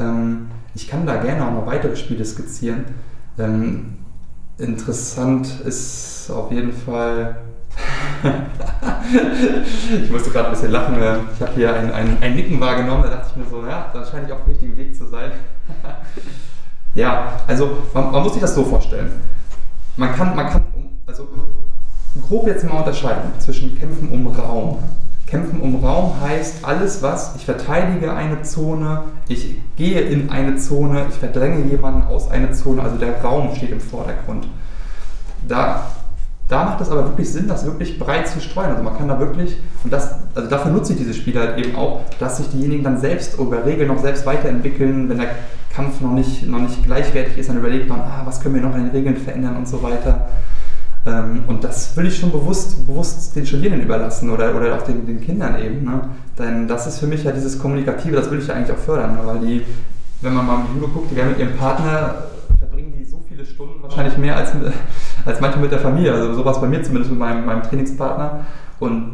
[0.00, 2.84] Ähm, ich kann da gerne auch noch weitere Spiele skizzieren.
[3.38, 3.98] Ähm,
[4.58, 7.36] interessant ist auf jeden Fall.
[10.02, 10.96] ich musste gerade ein bisschen lachen.
[11.34, 14.04] Ich habe hier ein, ein, ein, Nicken wahrgenommen, da dachte ich mir so, ja, da
[14.04, 15.30] scheine ich auf dem richtigen Weg zu sein.
[16.94, 19.12] ja, also man, man, muss sich das so vorstellen.
[19.96, 20.62] Man kann, man kann
[21.10, 21.26] also
[22.28, 24.78] grob jetzt mal unterscheiden zwischen Kämpfen um Raum.
[25.26, 31.06] Kämpfen um Raum heißt alles, was ich verteidige eine Zone, ich gehe in eine Zone,
[31.08, 34.46] ich verdränge jemanden aus einer Zone, also der Raum steht im Vordergrund.
[35.48, 35.86] Da,
[36.48, 38.70] da macht es aber wirklich Sinn, das wirklich breit zu streuen.
[38.70, 41.74] Also man kann da wirklich, und das, also dafür nutze ich diese Spiele halt eben
[41.74, 45.30] auch, dass sich diejenigen dann selbst über Regeln noch selbst weiterentwickeln, wenn der
[45.74, 48.74] Kampf noch nicht, noch nicht gleichwertig ist, dann überlegt man, ah, was können wir noch
[48.74, 50.28] an den Regeln verändern und so weiter.
[51.06, 55.06] Ähm, und das will ich schon bewusst, bewusst den Studierenden überlassen oder, oder auch den,
[55.06, 55.84] den Kindern eben.
[55.84, 56.00] Ne?
[56.38, 59.14] Denn das ist für mich ja dieses Kommunikative, das will ich ja eigentlich auch fördern,
[59.14, 59.20] ne?
[59.24, 59.62] weil die,
[60.20, 62.14] wenn man mal im Judo guckt, die werden mit ihrem Partner,
[62.58, 64.50] verbringen die so viele Stunden, wahrscheinlich mehr als,
[65.24, 66.12] als manche mit der Familie.
[66.12, 68.44] Also sowas bei mir zumindest mit meinem, meinem Trainingspartner.
[68.78, 69.12] Und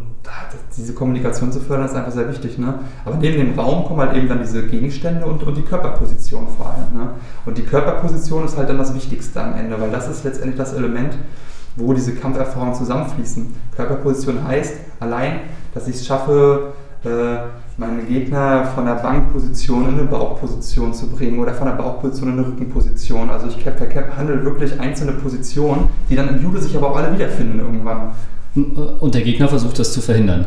[0.76, 2.58] diese Kommunikation zu fördern, ist einfach sehr wichtig.
[2.58, 2.74] Ne?
[3.04, 6.66] Aber neben dem Raum kommen halt eben dann diese Gegenstände und, und die Körperposition vor
[6.66, 6.94] allem.
[6.94, 7.10] Ne?
[7.44, 10.72] Und die Körperposition ist halt dann das Wichtigste am Ende, weil das ist letztendlich das
[10.74, 11.14] Element,
[11.76, 13.54] wo diese Kampferfahrungen zusammenfließen.
[13.76, 15.40] Körperposition heißt allein,
[15.74, 16.72] dass ich es schaffe,
[17.04, 17.08] äh,
[17.78, 22.38] meinen Gegner von der Bankposition in eine Bauchposition zu bringen oder von der Bauchposition in
[22.38, 23.28] eine Rückenposition.
[23.28, 27.60] Also ich handle wirklich einzelne Positionen, die dann im Judo sich aber auch alle wiederfinden
[27.60, 28.12] irgendwann.
[29.00, 30.46] Und der Gegner versucht das zu verhindern.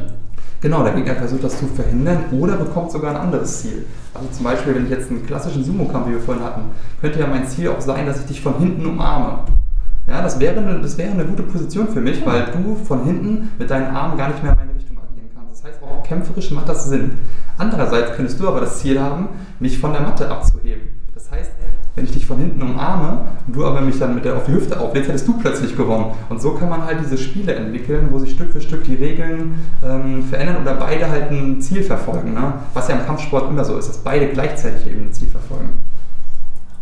[0.62, 3.86] Genau, der Gegner versucht das zu verhindern oder bekommt sogar ein anderes Ziel.
[4.14, 6.64] Also zum Beispiel, wenn ich jetzt einen klassischen Sumo-Kampf, wie wir vorhin hatten,
[7.00, 9.44] könnte ja mein Ziel auch sein, dass ich dich von hinten umarme.
[10.10, 13.52] Ja, das wäre, eine, das wäre eine gute Position für mich, weil du von hinten
[13.60, 15.64] mit deinen Armen gar nicht mehr in meine Richtung agieren kannst.
[15.64, 17.12] Das heißt, auch kämpferisch macht das Sinn.
[17.58, 21.00] Andererseits könntest du aber das Ziel haben, mich von der Matte abzuheben.
[21.14, 21.52] Das heißt,
[21.96, 24.54] wenn ich dich von hinten umarme und du aber mich dann mit der auf die
[24.54, 26.14] Hüfte auflädst, hättest du plötzlich gewonnen.
[26.30, 29.56] Und so kann man halt diese Spiele entwickeln, wo sich Stück für Stück die Regeln
[29.84, 32.34] ähm, verändern oder beide halt ein Ziel verfolgen.
[32.34, 32.54] Ne?
[32.74, 35.72] Was ja im Kampfsport immer so ist, dass beide gleichzeitig eben ein Ziel verfolgen.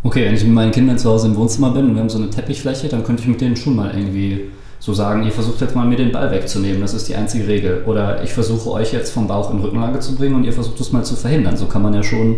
[0.07, 2.17] Okay, wenn ich mit meinen Kindern zu Hause im Wohnzimmer bin und wir haben so
[2.17, 5.75] eine Teppichfläche, dann könnte ich mit denen schon mal irgendwie so sagen, ihr versucht jetzt
[5.75, 7.83] mal mir den Ball wegzunehmen, das ist die einzige Regel.
[7.85, 10.93] Oder ich versuche euch jetzt vom Bauch in Rückenlage zu bringen und ihr versucht es
[10.93, 11.57] mal zu verhindern.
[11.57, 12.37] So kann man ja schon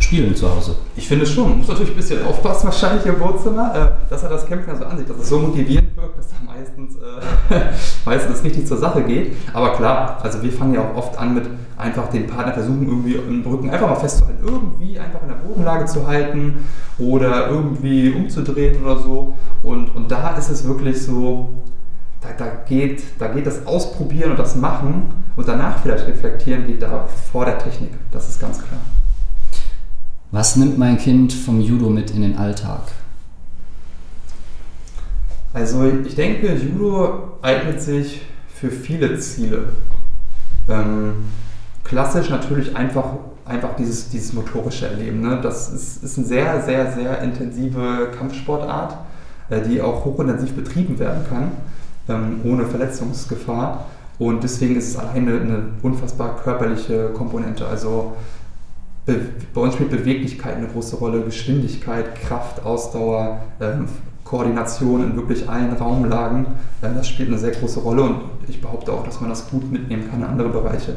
[0.00, 0.76] spielen zu Hause.
[0.96, 1.58] Ich finde es schon.
[1.58, 4.98] Muss natürlich ein bisschen aufpassen wahrscheinlich im Wohnzimmer, äh, dass er das Kämpfen so an
[4.98, 7.60] sich, dass es so motivierend wirkt, dass da meistens, äh,
[8.04, 9.36] meistens richtig zur Sache geht.
[9.52, 11.44] Aber klar, also wir fangen ja auch oft an mit
[11.76, 15.86] einfach den Partner versuchen irgendwie im Rücken einfach mal festzuhalten, irgendwie einfach in der Bodenlage
[15.86, 16.66] zu halten
[16.98, 19.34] oder irgendwie umzudrehen oder so.
[19.62, 21.50] Und, und da ist es wirklich so,
[22.20, 26.82] da, da, geht, da geht das Ausprobieren und das Machen und danach vielleicht reflektieren geht
[26.82, 27.90] da vor der Technik.
[28.10, 28.80] Das ist ganz klar.
[30.30, 32.82] Was nimmt mein Kind vom Judo mit in den Alltag?
[35.54, 38.20] Also ich denke, Judo eignet sich
[38.54, 39.70] für viele Ziele.
[40.68, 41.24] Ähm,
[41.82, 43.06] klassisch natürlich einfach,
[43.46, 45.22] einfach dieses, dieses motorische Erleben.
[45.22, 45.40] Ne?
[45.42, 48.98] Das ist, ist eine sehr, sehr, sehr intensive Kampfsportart,
[49.48, 51.52] äh, die auch hochintensiv betrieben werden kann,
[52.10, 53.86] ähm, ohne Verletzungsgefahr.
[54.18, 57.66] Und deswegen ist es alleine eine unfassbar körperliche Komponente.
[57.66, 58.14] Also
[59.54, 63.88] bei uns spielt Beweglichkeit eine große Rolle, Geschwindigkeit, Kraft, Ausdauer, ähm,
[64.24, 66.46] Koordination in wirklich allen Raumlagen.
[66.82, 69.70] Äh, das spielt eine sehr große Rolle und ich behaupte auch, dass man das gut
[69.70, 70.96] mitnehmen kann in andere Bereiche.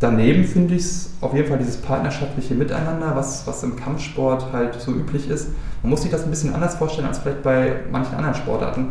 [0.00, 4.80] Daneben finde ich es auf jeden Fall dieses partnerschaftliche Miteinander, was, was im Kampfsport halt
[4.80, 5.50] so üblich ist.
[5.82, 8.88] Man muss sich das ein bisschen anders vorstellen als vielleicht bei manchen anderen Sportarten.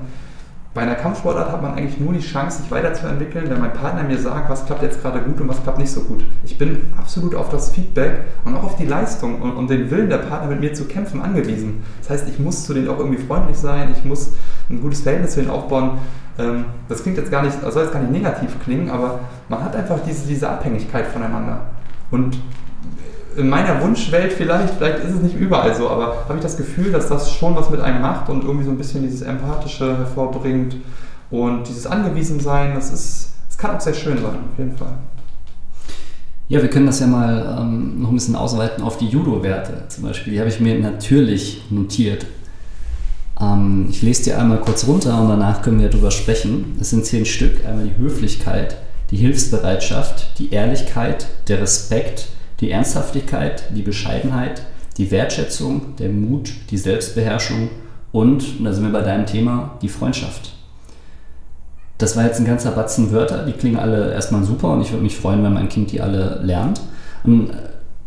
[0.74, 4.18] Bei einer Kampfsportart hat man eigentlich nur die Chance, sich weiterzuentwickeln, wenn mein Partner mir
[4.18, 6.26] sagt, was klappt jetzt gerade gut und was klappt nicht so gut.
[6.44, 10.10] Ich bin absolut auf das Feedback und auch auf die Leistung und, und den Willen
[10.10, 11.84] der Partner mit mir zu kämpfen angewiesen.
[12.02, 14.32] Das heißt, ich muss zu denen auch irgendwie freundlich sein, ich muss
[14.68, 16.00] ein gutes Verhältnis zu denen aufbauen.
[16.40, 19.76] Ähm, das klingt jetzt gar nicht, soll jetzt gar nicht negativ klingen, aber man hat
[19.76, 21.62] einfach diese, diese Abhängigkeit voneinander.
[22.10, 22.40] Und
[23.38, 26.92] in meiner Wunschwelt vielleicht, vielleicht ist es nicht überall so, aber habe ich das Gefühl,
[26.92, 30.76] dass das schon was mit einem macht und irgendwie so ein bisschen dieses Empathische hervorbringt
[31.32, 34.94] und dieses Angewiesensein, das ist, das kann auch sehr schön sein, auf jeden Fall.
[36.50, 40.04] Ja, wir können das ja mal ähm, noch ein bisschen ausweiten auf die Judo-Werte zum
[40.04, 40.34] Beispiel.
[40.34, 42.26] Die habe ich mir natürlich notiert.
[43.42, 46.78] Ähm, ich lese dir einmal kurz runter und danach können wir darüber sprechen.
[46.80, 47.66] Es sind zehn Stück.
[47.66, 48.78] Einmal die Höflichkeit,
[49.10, 52.28] die Hilfsbereitschaft, die Ehrlichkeit, der Respekt,
[52.64, 54.64] die Ernsthaftigkeit, die Bescheidenheit,
[54.98, 57.70] die Wertschätzung, der Mut, die Selbstbeherrschung
[58.12, 60.54] und, und da sind wir bei deinem Thema, die Freundschaft.
[61.98, 65.04] Das war jetzt ein ganzer Batzen Wörter, die klingen alle erstmal super und ich würde
[65.04, 66.82] mich freuen, wenn mein Kind die alle lernt.
[67.24, 67.54] Und äh,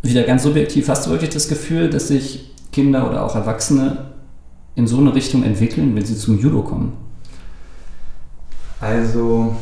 [0.02, 3.98] wieder ganz subjektiv, hast du wirklich das Gefühl, dass sich Kinder oder auch Erwachsene
[4.74, 6.92] in so eine Richtung entwickeln, wenn sie zum Judo kommen?
[8.80, 9.56] Also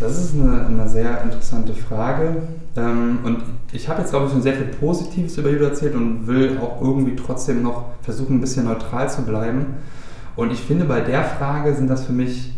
[0.00, 2.36] das ist eine, eine sehr interessante Frage.
[2.76, 3.42] Ähm, und
[3.72, 6.80] ich habe jetzt, glaube ich, schon sehr viel Positives über Judo erzählt und will auch
[6.80, 9.74] irgendwie trotzdem noch versuchen, ein bisschen neutral zu bleiben.
[10.36, 12.52] Und ich finde, bei der Frage sind das für mich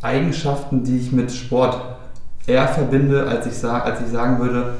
[0.00, 1.80] Eigenschaften, die ich mit Sport
[2.46, 4.74] eher verbinde, als ich, als ich sagen würde,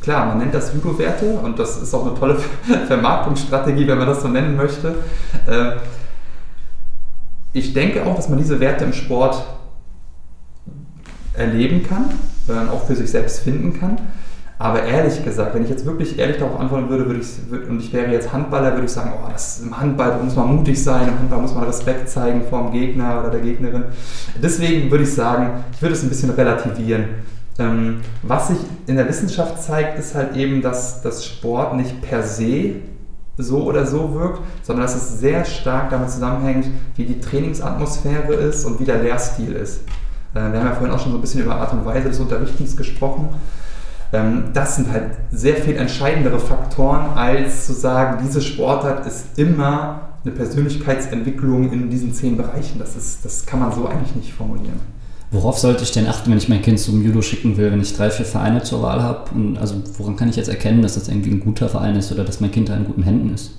[0.00, 2.38] klar, man nennt das Judo-Werte und das ist auch eine tolle
[2.86, 4.94] Vermarktungsstrategie, wenn man das so nennen möchte.
[5.46, 5.72] Äh,
[7.52, 9.44] ich denke auch, dass man diese Werte im Sport
[11.34, 12.10] erleben kann,
[12.48, 13.98] äh, auch für sich selbst finden kann.
[14.58, 17.92] Aber ehrlich gesagt, wenn ich jetzt wirklich ehrlich darauf antworten würde, würde ich, und ich
[17.92, 21.18] wäre jetzt Handballer, würde ich sagen, oh, das, im Handball muss man mutig sein, im
[21.18, 23.84] Handball muss man Respekt zeigen vor dem Gegner oder der Gegnerin.
[24.40, 27.06] Deswegen würde ich sagen, ich würde es ein bisschen relativieren.
[27.58, 32.22] Ähm, was sich in der Wissenschaft zeigt, ist halt eben, dass das Sport nicht per
[32.22, 32.76] se
[33.36, 38.64] so oder so wirkt, sondern dass es sehr stark damit zusammenhängt, wie die Trainingsatmosphäre ist
[38.64, 39.80] und wie der Lehrstil ist.
[40.34, 42.20] Äh, wir haben ja vorhin auch schon so ein bisschen über Art und Weise des
[42.20, 43.28] Unterrichtens gesprochen.
[44.12, 50.00] Ähm, das sind halt sehr viel entscheidendere Faktoren, als zu sagen, diese Sportart ist immer
[50.24, 52.78] eine Persönlichkeitsentwicklung in diesen zehn Bereichen.
[52.78, 54.80] Das, ist, das kann man so eigentlich nicht formulieren.
[55.30, 57.96] Worauf sollte ich denn achten, wenn ich mein Kind zum Judo schicken will, wenn ich
[57.96, 59.30] drei, vier Vereine zur Wahl habe?
[59.34, 62.22] Und also woran kann ich jetzt erkennen, dass das irgendwie ein guter Verein ist oder
[62.22, 63.52] dass mein Kind da in guten Händen ist?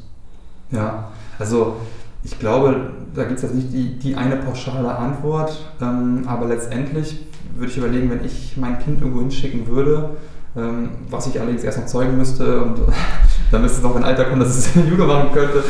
[0.69, 1.09] Ja,
[1.39, 1.77] also
[2.23, 7.25] ich glaube, da gibt es jetzt nicht die, die eine pauschale Antwort, ähm, aber letztendlich
[7.55, 10.11] würde ich überlegen, wenn ich mein Kind irgendwo hinschicken würde,
[10.55, 12.79] ähm, was ich allerdings erst noch zeugen müsste und
[13.51, 15.63] dann müsste es noch ein Alter kommen, dass es Judo machen könnte.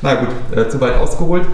[0.00, 1.44] Na gut, äh, zu weit ausgeholt.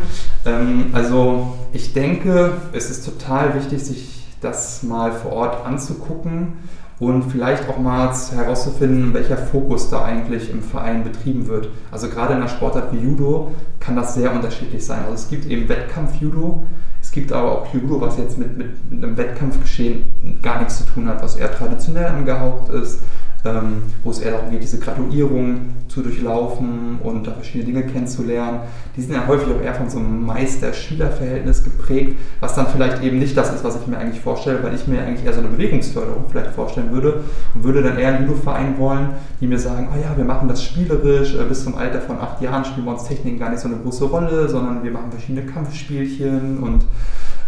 [0.45, 6.59] Ähm, also ich denke, es ist total wichtig, sich das mal vor Ort anzugucken
[7.07, 11.69] und vielleicht auch mal herauszufinden, welcher Fokus da eigentlich im Verein betrieben wird.
[11.91, 15.01] Also gerade in einer Sportart wie Judo kann das sehr unterschiedlich sein.
[15.03, 16.65] Also es gibt eben Wettkampf-Judo,
[17.01, 20.05] es gibt aber auch Judo, was jetzt mit, mit, mit einem Wettkampfgeschehen
[20.43, 23.01] gar nichts zu tun hat, was eher traditionell angehaucht ist
[23.45, 28.61] ähm, wo es eher darum geht, diese Graduierung zu durchlaufen und da verschiedene Dinge kennenzulernen.
[28.97, 33.19] Die sind ja häufig auch eher von so einem Meister-Schüler-Verhältnis geprägt, was dann vielleicht eben
[33.19, 35.49] nicht das ist, was ich mir eigentlich vorstelle, weil ich mir eigentlich eher so eine
[35.49, 37.23] Bewegungsförderung vielleicht vorstellen würde
[37.55, 40.63] und würde dann eher einen Judo-Verein wollen, die mir sagen, oh ja, wir machen das
[40.65, 43.69] spielerisch, äh, bis zum Alter von acht Jahren spielen wir uns Techniken gar nicht so
[43.69, 46.85] eine große Rolle, sondern wir machen verschiedene Kampfspielchen und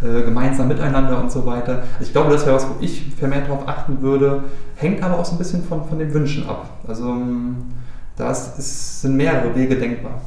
[0.03, 1.82] äh, gemeinsam miteinander und so weiter.
[2.01, 4.44] Ich glaube, das wäre was, wo ich vermehrt darauf achten würde,
[4.76, 6.68] hängt aber auch so ein bisschen von, von den Wünschen ab.
[6.86, 7.57] Also ähm,
[8.16, 10.22] da sind mehrere Wege denkbar.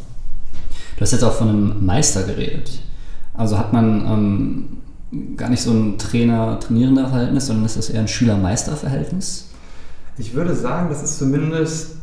[0.95, 2.81] Du hast jetzt auch von einem Meister geredet.
[3.33, 9.49] Also hat man ähm, gar nicht so ein Trainer-Trainierender-Verhältnis, sondern ist das eher ein Schüler-Meister-Verhältnis?
[10.17, 11.95] Ich würde sagen, das ist zumindest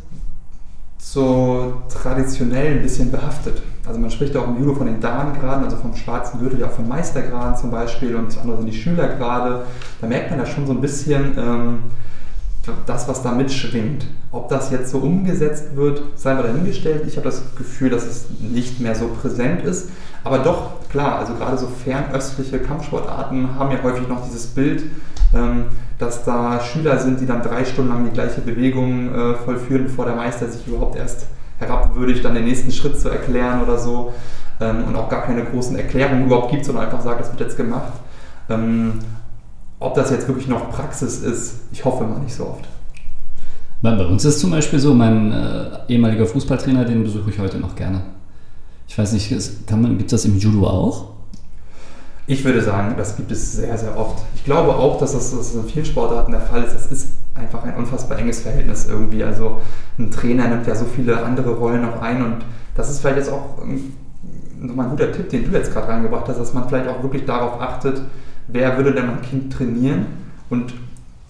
[0.99, 3.63] so traditionell ein bisschen behaftet.
[3.87, 6.73] Also man spricht auch im Judo von den Dan-Graden, also vom schwarzen Gürtel, ja auch
[6.73, 9.63] von Meistergraden zum Beispiel und das andere sind die Schülergrade.
[10.01, 11.79] Da merkt man ja schon so ein bisschen ähm,
[12.87, 14.07] das, was da mitschwingt.
[14.33, 17.05] Ob das jetzt so umgesetzt wird, sei mal dahingestellt.
[17.07, 19.91] Ich habe das Gefühl, dass es nicht mehr so präsent ist.
[20.25, 24.83] Aber doch, klar, also gerade so fernöstliche Kampfsportarten haben ja häufig noch dieses Bild,
[25.33, 25.67] ähm,
[25.99, 30.07] dass da Schüler sind, die dann drei Stunden lang die gleiche Bewegung äh, vollführen, bevor
[30.07, 31.27] der Meister sich überhaupt erst
[31.59, 34.13] herabwürdigt, dann den nächsten Schritt zu erklären oder so
[34.61, 37.57] ähm, und auch gar keine großen Erklärungen überhaupt gibt, sondern einfach sagt, das wird jetzt
[37.57, 37.93] gemacht.
[38.49, 39.01] Ähm,
[39.79, 42.67] ob das jetzt wirklich noch Praxis ist, ich hoffe mal nicht so oft.
[43.83, 47.59] Bei uns ist es zum Beispiel so, mein äh, ehemaliger Fußballtrainer, den besuche ich heute
[47.59, 48.03] noch gerne.
[48.89, 51.11] Ich weiß nicht, gibt es das im Judo auch?
[52.27, 54.25] Ich würde sagen, das gibt es sehr, sehr oft.
[54.35, 56.75] Ich glaube auch, dass das, dass das in vielen Sportarten der Fall ist.
[56.75, 59.25] Das ist einfach ein unfassbar enges Verhältnis irgendwie.
[59.25, 59.61] Also
[59.99, 63.31] ein Trainer nimmt ja so viele andere Rollen noch ein und das ist vielleicht jetzt
[63.31, 63.59] auch
[64.61, 67.25] nochmal ein guter Tipp, den du jetzt gerade reingebracht hast, dass man vielleicht auch wirklich
[67.25, 68.01] darauf achtet,
[68.49, 70.07] wer würde denn mein Kind trainieren
[70.51, 70.75] und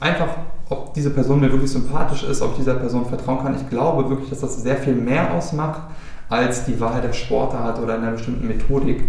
[0.01, 0.29] einfach,
[0.69, 3.55] ob diese Person mir wirklich sympathisch ist, ob ich dieser Person vertrauen kann.
[3.55, 5.83] Ich glaube wirklich, dass das sehr viel mehr ausmacht
[6.29, 9.05] als die Wahl der Sportart oder einer bestimmten Methodik.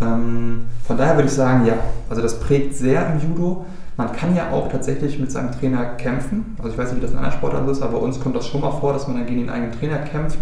[0.00, 1.74] Ähm, von daher würde ich sagen, ja,
[2.08, 3.66] also das prägt sehr im Judo.
[4.00, 6.56] Man kann ja auch tatsächlich mit seinem Trainer kämpfen.
[6.56, 8.46] Also ich weiß nicht, wie das in anderen Sportarten ist, aber bei uns kommt das
[8.46, 10.38] schon mal vor, dass man dann gegen den eigenen Trainer kämpft.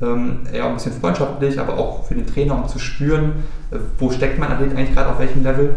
[0.00, 4.10] Ähm, eher ein bisschen freundschaftlich, aber auch für den Trainer, um zu spüren, äh, wo
[4.10, 5.74] steckt mein Athlet eigentlich gerade auf welchem Level.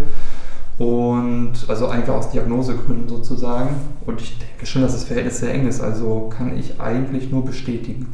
[0.77, 3.75] Und also einfach aus Diagnosegründen sozusagen.
[4.05, 5.81] Und ich denke schon, dass das Verhältnis sehr eng ist.
[5.81, 8.07] Also kann ich eigentlich nur bestätigen.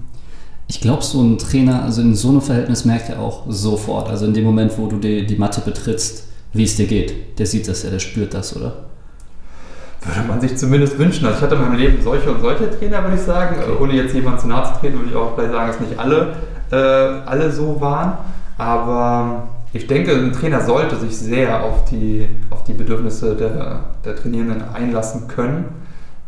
[0.68, 4.26] Ich glaube, so ein Trainer, also in so einem Verhältnis merkt er auch sofort, also
[4.26, 7.38] in dem Moment, wo du die, die Matte betrittst, wie es dir geht.
[7.38, 8.91] Der sieht das ja, der spürt das, oder?
[10.04, 11.26] Würde man sich zumindest wünschen.
[11.26, 13.58] Also ich hatte in meinem Leben solche und solche Trainer, würde ich sagen.
[13.62, 13.84] Okay.
[13.84, 16.36] Ohne jetzt jemand zu nahe zu treten, würde ich auch gleich sagen, dass nicht alle,
[16.72, 18.18] äh, alle so waren.
[18.58, 24.16] Aber ich denke, ein Trainer sollte sich sehr auf die, auf die Bedürfnisse der, der
[24.16, 25.66] Trainierenden einlassen können.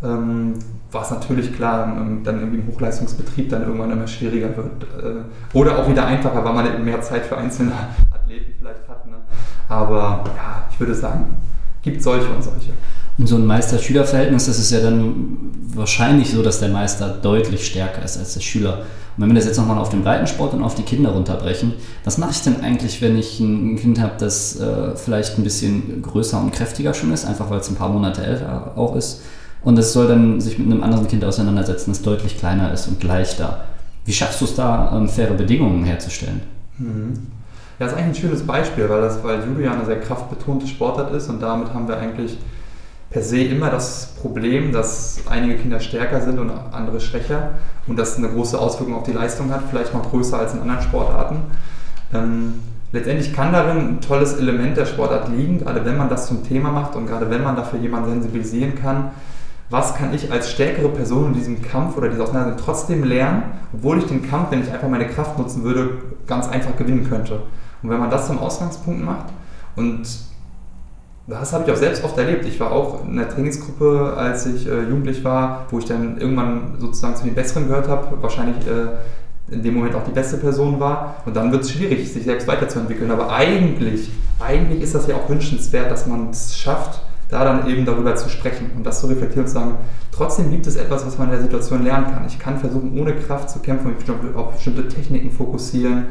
[0.03, 0.53] Ähm,
[0.91, 1.87] was natürlich klar
[2.23, 4.83] dann irgendwie im Hochleistungsbetrieb dann irgendwann immer schwieriger wird.
[4.83, 7.71] Äh, oder auch wieder einfacher, weil man eben mehr Zeit für einzelne
[8.13, 9.07] Athleten vielleicht hat.
[9.07, 9.15] Ne?
[9.67, 11.37] Aber ja, ich würde sagen,
[11.81, 12.71] gibt solche und solche.
[13.17, 15.37] In so einem Meister-Schüler-Verhältnis ist es ja dann
[15.75, 18.85] wahrscheinlich so, dass der Meister deutlich stärker ist als der Schüler.
[19.15, 22.17] Und wenn wir das jetzt nochmal auf den Breitensport und auf die Kinder runterbrechen, was
[22.17, 26.39] mache ich denn eigentlich, wenn ich ein Kind habe, das äh, vielleicht ein bisschen größer
[26.41, 29.21] und kräftiger schon ist, einfach weil es ein paar Monate älter auch ist,
[29.63, 33.01] und es soll dann sich mit einem anderen Kind auseinandersetzen, das deutlich kleiner ist und
[33.03, 33.65] leichter.
[34.05, 36.41] Wie schaffst du es da, ähm, faire Bedingungen herzustellen?
[36.77, 37.13] Mhm.
[37.79, 41.13] Ja, das ist eigentlich ein schönes Beispiel, weil, das, weil Judo eine sehr kraftbetonte Sportart
[41.13, 42.37] ist und damit haben wir eigentlich
[43.13, 47.51] per se immer das Problem, dass einige Kinder stärker sind und andere schwächer
[47.85, 50.81] und das eine große Auswirkung auf die Leistung hat, vielleicht noch größer als in anderen
[50.81, 51.37] Sportarten.
[52.11, 52.55] Ähm,
[52.91, 56.71] letztendlich kann darin ein tolles Element der Sportart liegen, gerade wenn man das zum Thema
[56.71, 59.11] macht und gerade wenn man dafür jemanden sensibilisieren kann,
[59.69, 63.43] was kann ich als stärkere Person in diesem Kampf oder dieser Auseinandersetzung trotzdem lernen,
[63.73, 67.43] obwohl ich den Kampf, wenn ich einfach meine Kraft nutzen würde, ganz einfach gewinnen könnte.
[67.83, 69.27] Und wenn man das zum Ausgangspunkt macht
[69.75, 70.07] und
[71.27, 72.45] das habe ich auch selbst oft erlebt.
[72.45, 76.75] Ich war auch in der Trainingsgruppe, als ich äh, jugendlich war, wo ich dann irgendwann
[76.79, 80.79] sozusagen zu den Besseren gehört habe, wahrscheinlich äh, in dem Moment auch die beste Person
[80.79, 81.15] war.
[81.25, 83.09] Und dann wird es schwierig, sich selbst weiterzuentwickeln.
[83.09, 87.85] Aber eigentlich, eigentlich ist das ja auch wünschenswert, dass man es schafft, da dann eben
[87.85, 89.75] darüber zu sprechen und das zu reflektieren und zu sagen,
[90.11, 92.25] trotzdem gibt es etwas, was man in der Situation lernen kann.
[92.27, 96.05] Ich kann versuchen, ohne Kraft zu kämpfen und auf bestimmte Techniken fokussieren.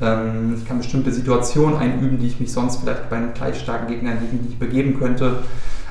[0.00, 3.88] Ähm, ich kann bestimmte Situationen einüben, die ich mich sonst vielleicht bei einem gleich starken
[3.88, 5.38] Gegner nicht begeben könnte.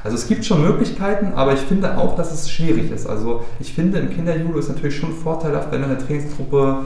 [0.03, 3.07] Also es gibt schon Möglichkeiten, aber ich finde auch, dass es schwierig ist.
[3.07, 6.85] Also ich finde, im Kinderjudo ist natürlich schon vorteilhaft, wenn eine Trainingsgruppe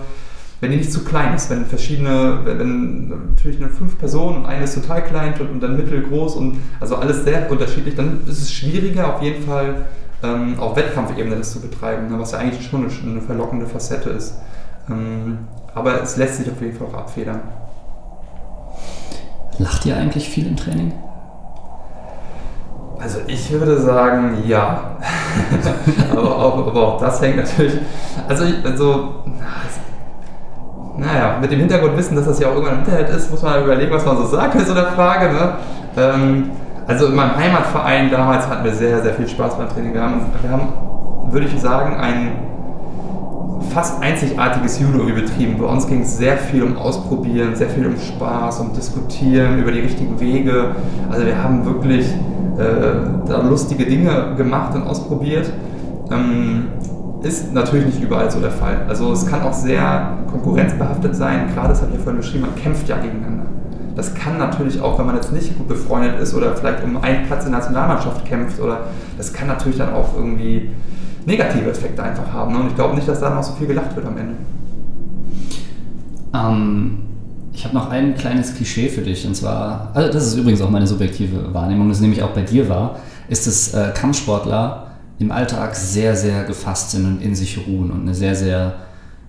[0.60, 4.64] wenn die nicht zu klein ist, wenn verschiedene, wenn natürlich eine fünf Personen und eine
[4.64, 9.16] ist total klein und dann mittelgroß und also alles sehr unterschiedlich, dann ist es schwieriger
[9.16, 9.86] auf jeden Fall
[10.24, 14.10] ähm, auf Wettkampfebene das zu betreiben, ne, was ja eigentlich schon eine, eine verlockende Facette
[14.10, 14.34] ist.
[14.90, 15.40] Ähm,
[15.78, 17.42] aber es lässt sich auf jeden Fall auch abfedern.
[19.60, 20.94] Lacht ihr eigentlich viel im Training?
[23.00, 24.98] Also ich würde sagen, ja.
[26.12, 27.78] aber, auch, aber, auch, das hängt natürlich.
[28.28, 29.24] Also, ich, also
[30.98, 33.92] naja, mit dem Hintergrundwissen, dass das ja auch irgendwann im Internet ist, muss man überlegen,
[33.92, 35.32] was man so sagt bei so einer Frage.
[35.32, 35.56] Ne?
[35.96, 36.50] Ähm,
[36.88, 39.94] also in meinem Heimatverein damals hatten wir sehr, sehr viel Spaß beim Training.
[39.94, 40.74] Wir haben, wir haben
[41.32, 42.32] würde ich sagen, ein
[43.74, 45.58] fast einzigartiges Judo betrieben.
[45.60, 49.72] Bei uns ging es sehr viel um Ausprobieren, sehr viel um Spaß, um Diskutieren über
[49.72, 50.76] die richtigen Wege.
[51.10, 52.06] Also wir haben wirklich
[52.58, 55.52] äh, da lustige Dinge gemacht und ausprobiert.
[56.12, 56.68] Ähm,
[57.24, 58.86] ist natürlich nicht überall so der Fall.
[58.88, 61.50] Also es kann auch sehr konkurrenzbehaftet sein.
[61.54, 63.46] Gerade, das habe ich ja vorhin beschrieben, man kämpft ja gegeneinander.
[63.96, 67.26] Das kann natürlich auch, wenn man jetzt nicht gut befreundet ist oder vielleicht um einen
[67.26, 68.82] Platz in der Nationalmannschaft kämpft, oder
[69.18, 70.70] das kann natürlich dann auch irgendwie
[71.28, 72.54] negative Effekte einfach haben.
[72.54, 72.60] Ne?
[72.62, 74.34] Und ich glaube nicht, dass da noch so viel gelacht wird am Ende.
[76.34, 77.00] Ähm,
[77.54, 79.28] ich habe noch ein kleines Klischee für dich.
[79.28, 82.70] Und zwar, also das ist übrigens auch meine subjektive Wahrnehmung, das nämlich auch bei dir
[82.70, 87.92] war, ist es äh, Kampfsportler im Alltag sehr, sehr gefasst sind und in sich ruhen
[87.92, 88.76] und eine sehr, sehr,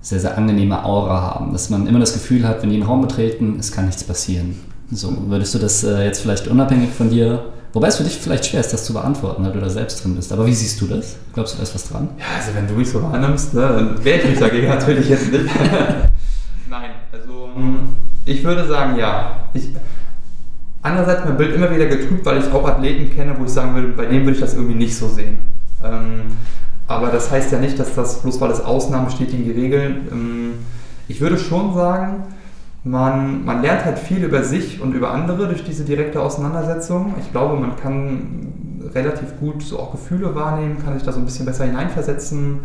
[0.01, 1.53] sehr, sehr angenehme Aura haben.
[1.53, 4.55] Dass man immer das Gefühl hat, wenn die einen Raum betreten, es kann nichts passieren.
[4.92, 8.47] So, würdest du das äh, jetzt vielleicht unabhängig von dir, wobei es für dich vielleicht
[8.47, 10.33] schwer ist, das zu beantworten, weil du da selbst drin bist.
[10.33, 11.16] Aber wie siehst du das?
[11.33, 12.09] Glaubst du, da ist was dran?
[12.19, 15.31] Ja, also wenn du mich so wahrnimmst, ne, dann wehre ich mich dagegen natürlich jetzt
[15.31, 15.45] nicht.
[16.69, 17.51] Nein, also
[18.25, 19.49] ich würde sagen, ja.
[19.55, 19.69] Ich,
[20.83, 23.89] andererseits mein Bild immer wieder getrübt, weil ich auch Athleten kenne, wo ich sagen würde,
[23.89, 25.39] bei denen würde ich das irgendwie nicht so sehen.
[25.83, 26.23] Ähm,
[26.87, 30.09] aber das heißt ja nicht, dass das, bloß weil es Ausnahmen bestätigen die Regeln.
[30.11, 30.53] Ähm,
[31.07, 32.25] ich würde schon sagen,
[32.85, 37.14] man, man lernt halt viel über sich und über andere durch diese direkte Auseinandersetzung.
[37.20, 38.53] Ich glaube, man kann
[38.95, 42.61] relativ gut so auch Gefühle wahrnehmen, kann sich da so ein bisschen besser hineinversetzen.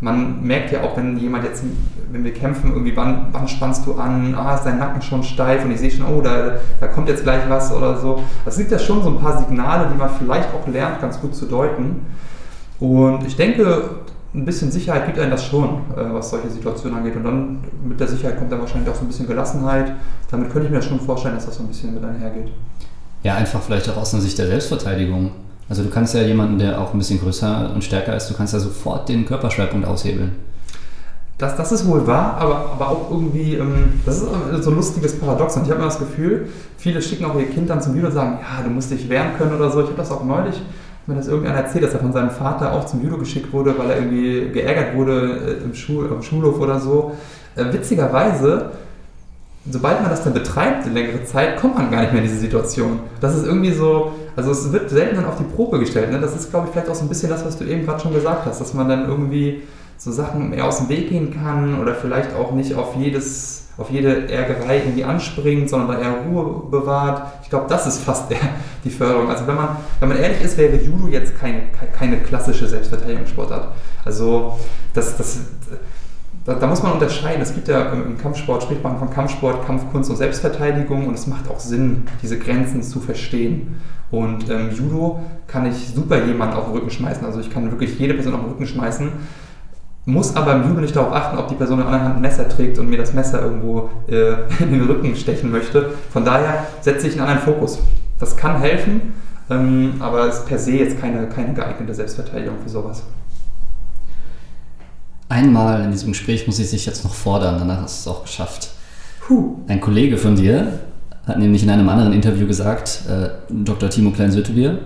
[0.00, 1.64] Man merkt ja auch, wenn jemand jetzt,
[2.12, 4.34] wenn wir kämpfen, irgendwie, wann, wann spannst du an?
[4.34, 7.24] Ah, ist dein Nacken schon steif und ich sehe schon, oh, da, da kommt jetzt
[7.24, 8.22] gleich was oder so.
[8.44, 11.34] Das sind ja schon so ein paar Signale, die man vielleicht auch lernt, ganz gut
[11.34, 12.06] zu deuten.
[12.78, 13.82] Und ich denke,
[14.38, 15.64] ein bisschen Sicherheit gibt einem das schon,
[15.96, 17.16] äh, was solche Situationen angeht.
[17.16, 19.92] Und dann mit der Sicherheit kommt dann wahrscheinlich auch so ein bisschen Gelassenheit.
[20.30, 22.48] Damit könnte ich mir schon vorstellen, dass das so ein bisschen mit einhergeht.
[23.22, 25.32] Ja, einfach vielleicht auch aus einer Sicht der Selbstverteidigung.
[25.68, 28.54] Also du kannst ja jemanden, der auch ein bisschen größer und stärker ist, du kannst
[28.54, 30.32] ja sofort den Körperschwerpunkt aushebeln.
[31.36, 35.18] Das, das ist wohl wahr, aber, aber auch irgendwie, ähm, das ist so ein lustiges
[35.20, 35.56] Paradox.
[35.56, 38.14] Und ich habe immer das Gefühl, viele schicken auch ihr Kind dann zum Judo und
[38.14, 39.80] sagen, ja, du musst dich wehren können oder so.
[39.80, 40.60] Ich habe das auch neulich
[41.08, 43.90] mir das irgendeiner erzählt, dass er von seinem Vater auch zum Judo geschickt wurde, weil
[43.90, 47.12] er irgendwie geärgert wurde äh, im, Schul im Schulhof oder so.
[47.56, 48.70] Äh, witzigerweise,
[49.70, 52.40] sobald man das dann betreibt in längere Zeit, kommt man gar nicht mehr in diese
[52.40, 53.00] Situation.
[53.20, 56.12] Das ist irgendwie so, also es wird selten dann auf die Probe gestellt.
[56.12, 56.20] Ne?
[56.20, 58.12] Das ist, glaube ich, vielleicht auch so ein bisschen das, was du eben gerade schon
[58.12, 59.62] gesagt hast, dass man dann irgendwie
[59.96, 63.90] so Sachen mehr aus dem Weg gehen kann oder vielleicht auch nicht auf jedes auf
[63.90, 67.22] jede Ärgerei irgendwie anspringt, sondern da eher Ruhe bewahrt.
[67.44, 68.40] Ich glaube, das ist fast eher
[68.84, 69.30] die Förderung.
[69.30, 71.62] Also wenn man, wenn man ehrlich ist, wäre Judo jetzt keine,
[71.96, 73.68] keine klassische Selbstverteidigungssportart.
[74.04, 74.58] Also
[74.92, 75.38] das, das,
[76.44, 77.40] da, da, muss man unterscheiden.
[77.40, 81.48] Es gibt ja im Kampfsport, spricht man von Kampfsport, Kampfkunst und Selbstverteidigung und es macht
[81.48, 83.80] auch Sinn, diese Grenzen zu verstehen.
[84.10, 87.24] Und ähm, Judo kann ich super jemanden auf den Rücken schmeißen.
[87.24, 89.12] Also ich kann wirklich jede Person auf den Rücken schmeißen
[90.08, 92.22] muss aber im Judo nicht darauf achten, ob die Person in der anderen Hand ein
[92.22, 95.90] Messer trägt und mir das Messer irgendwo äh, in den Rücken stechen möchte.
[96.10, 97.78] Von daher setze ich einen anderen Fokus.
[98.18, 99.12] Das kann helfen,
[99.50, 103.02] ähm, aber ist per se jetzt keine, keine geeignete Selbstverteidigung für sowas.
[105.28, 108.22] Einmal in diesem Gespräch muss ich sich jetzt noch fordern, danach hast du es auch
[108.22, 108.70] geschafft.
[109.20, 109.56] Puh.
[109.68, 110.80] Ein Kollege von dir
[111.26, 113.90] hat nämlich in einem anderen Interview gesagt, äh, Dr.
[113.90, 114.78] Timo Klein-Sötebier,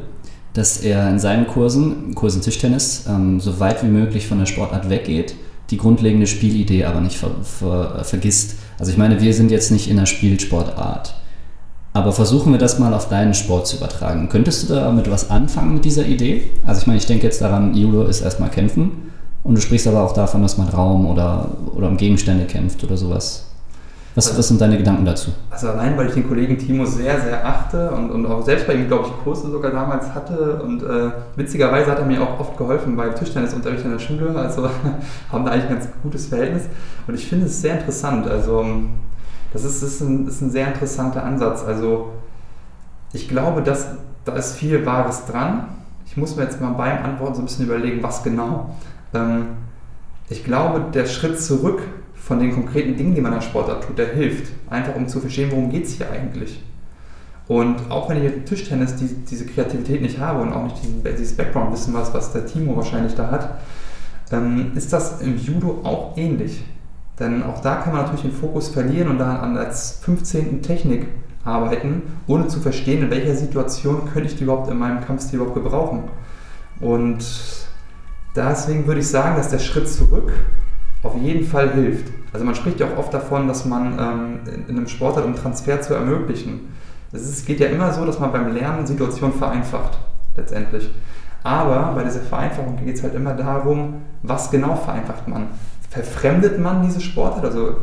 [0.54, 4.90] dass er in seinen Kursen, Kursen Tischtennis, ähm, so weit wie möglich von der Sportart
[4.90, 5.34] weggeht,
[5.70, 8.56] die grundlegende Spielidee aber nicht ver ver vergisst.
[8.78, 11.14] Also ich meine, wir sind jetzt nicht in der Spielsportart.
[11.94, 14.28] Aber versuchen wir das mal auf deinen Sport zu übertragen.
[14.30, 16.42] Könntest du damit was anfangen mit dieser Idee?
[16.66, 19.12] Also ich meine, ich denke jetzt daran, Judo ist erstmal kämpfen.
[19.44, 22.96] Und du sprichst aber auch davon, dass man Raum oder, oder um Gegenstände kämpft oder
[22.96, 23.51] sowas.
[24.14, 25.30] Was, also, was sind deine Gedanken dazu?
[25.50, 28.74] Also allein, weil ich den Kollegen Timo sehr, sehr achte und, und auch selbst bei
[28.74, 30.62] ihm, glaube ich, Kurse sogar damals hatte.
[30.62, 34.34] Und äh, witzigerweise hat er mir auch oft geholfen beim Tischtennisunterricht in der Schule.
[34.36, 34.68] Also
[35.32, 36.64] haben da eigentlich ein ganz gutes Verhältnis.
[37.06, 38.26] Und ich finde es sehr interessant.
[38.26, 38.66] Also
[39.54, 41.64] das ist, ist, ein, ist ein sehr interessanter Ansatz.
[41.64, 42.10] Also
[43.14, 43.88] ich glaube, dass
[44.24, 45.68] da ist viel Wahres dran.
[46.06, 48.76] Ich muss mir jetzt mal beim Antworten so ein bisschen überlegen, was genau.
[49.14, 49.46] Ähm,
[50.28, 51.80] ich glaube, der Schritt zurück
[52.32, 54.50] von den konkreten Dingen, die man als Sportart tut, der hilft.
[54.70, 56.62] Einfach um zu verstehen, worum geht es hier eigentlich.
[57.46, 61.04] Und auch wenn ich im Tischtennis die, diese Kreativität nicht habe und auch nicht diesen,
[61.04, 63.58] dieses Background-Wissen, was, was der Timo wahrscheinlich da hat,
[64.30, 66.64] ähm, ist das im Judo auch ähnlich.
[67.20, 70.62] Denn auch da kann man natürlich den Fokus verlieren und dann an der 15.
[70.62, 71.08] Technik
[71.44, 75.62] arbeiten, ohne zu verstehen, in welcher Situation könnte ich die überhaupt in meinem Kampfstil überhaupt
[75.62, 76.04] gebrauchen.
[76.80, 77.26] Und
[78.34, 80.32] deswegen würde ich sagen, dass der Schritt zurück
[81.02, 82.06] auf jeden Fall hilft.
[82.32, 85.34] Also man spricht ja auch oft davon, dass man ähm, in einem Sport hat, um
[85.34, 86.72] Transfer zu ermöglichen.
[87.12, 89.98] Es geht ja immer so, dass man beim Lernen Situationen vereinfacht,
[90.36, 90.88] letztendlich.
[91.42, 95.48] Aber bei dieser Vereinfachung geht es halt immer darum, was genau vereinfacht man.
[95.90, 97.76] Verfremdet man diese Sportart, also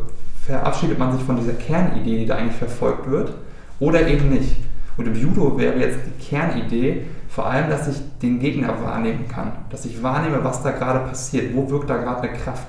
[0.44, 3.34] verabschiedet man sich von dieser Kernidee, die da eigentlich verfolgt wird,
[3.78, 4.56] oder eben nicht.
[4.96, 9.52] Und im Judo wäre jetzt die Kernidee vor allem, dass ich den Gegner wahrnehmen kann,
[9.70, 12.66] dass ich wahrnehme, was da gerade passiert, wo wirkt da gerade eine Kraft.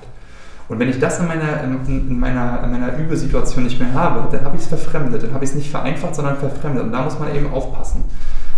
[0.72, 4.26] Und wenn ich das in meiner, in, in meiner, in meiner Übesituation nicht mehr habe,
[4.34, 6.84] dann habe ich es verfremdet, dann habe ich es nicht vereinfacht, sondern verfremdet.
[6.84, 8.04] Und da muss man eben aufpassen.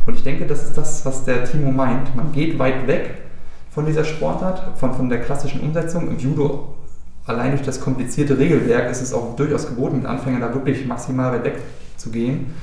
[0.07, 2.15] Und ich denke, das ist das, was der Timo meint.
[2.15, 3.23] Man geht weit weg
[3.73, 6.07] von dieser Sportart, von, von der klassischen Umsetzung.
[6.07, 6.77] Im Judo,
[7.27, 11.33] allein durch das komplizierte Regelwerk, ist es auch durchaus geboten, mit Anfängern da wirklich maximal
[11.33, 11.57] weit weg
[11.97, 12.55] zu gehen.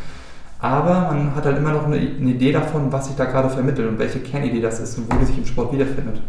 [0.60, 3.89] Aber man hat halt immer noch eine, eine Idee davon, was sich da gerade vermittelt
[3.89, 6.22] und welche Kernidee das ist und wo die sich im Sport wiederfindet.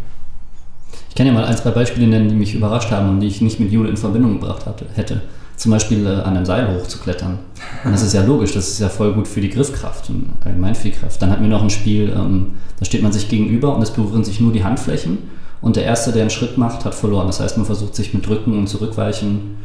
[1.09, 3.41] Ich kann ja mal ein, zwei Beispiele nennen, die mich überrascht haben und die ich
[3.41, 5.21] nicht mit Judo in Verbindung gebracht hatte, hätte.
[5.57, 7.39] Zum Beispiel äh, an einem Seil hochzuklettern.
[7.85, 10.75] Und das ist ja logisch, das ist ja voll gut für die Griffkraft und allgemein
[10.75, 11.21] für die Kraft.
[11.21, 14.25] Dann hatten wir noch ein Spiel, ähm, da steht man sich gegenüber und es berühren
[14.25, 15.19] sich nur die Handflächen.
[15.61, 17.29] Und der Erste, der einen Schritt macht, hat verloren.
[17.29, 19.57] Das heißt, man versucht sich mit Drücken und Zurückweichen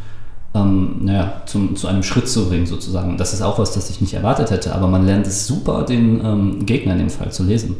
[0.53, 3.17] ähm, naja, zum, zu einem Schritt zu bringen, sozusagen.
[3.17, 6.23] Das ist auch was, das ich nicht erwartet hätte, aber man lernt es super, den
[6.23, 7.75] ähm, Gegner in dem Fall zu lesen.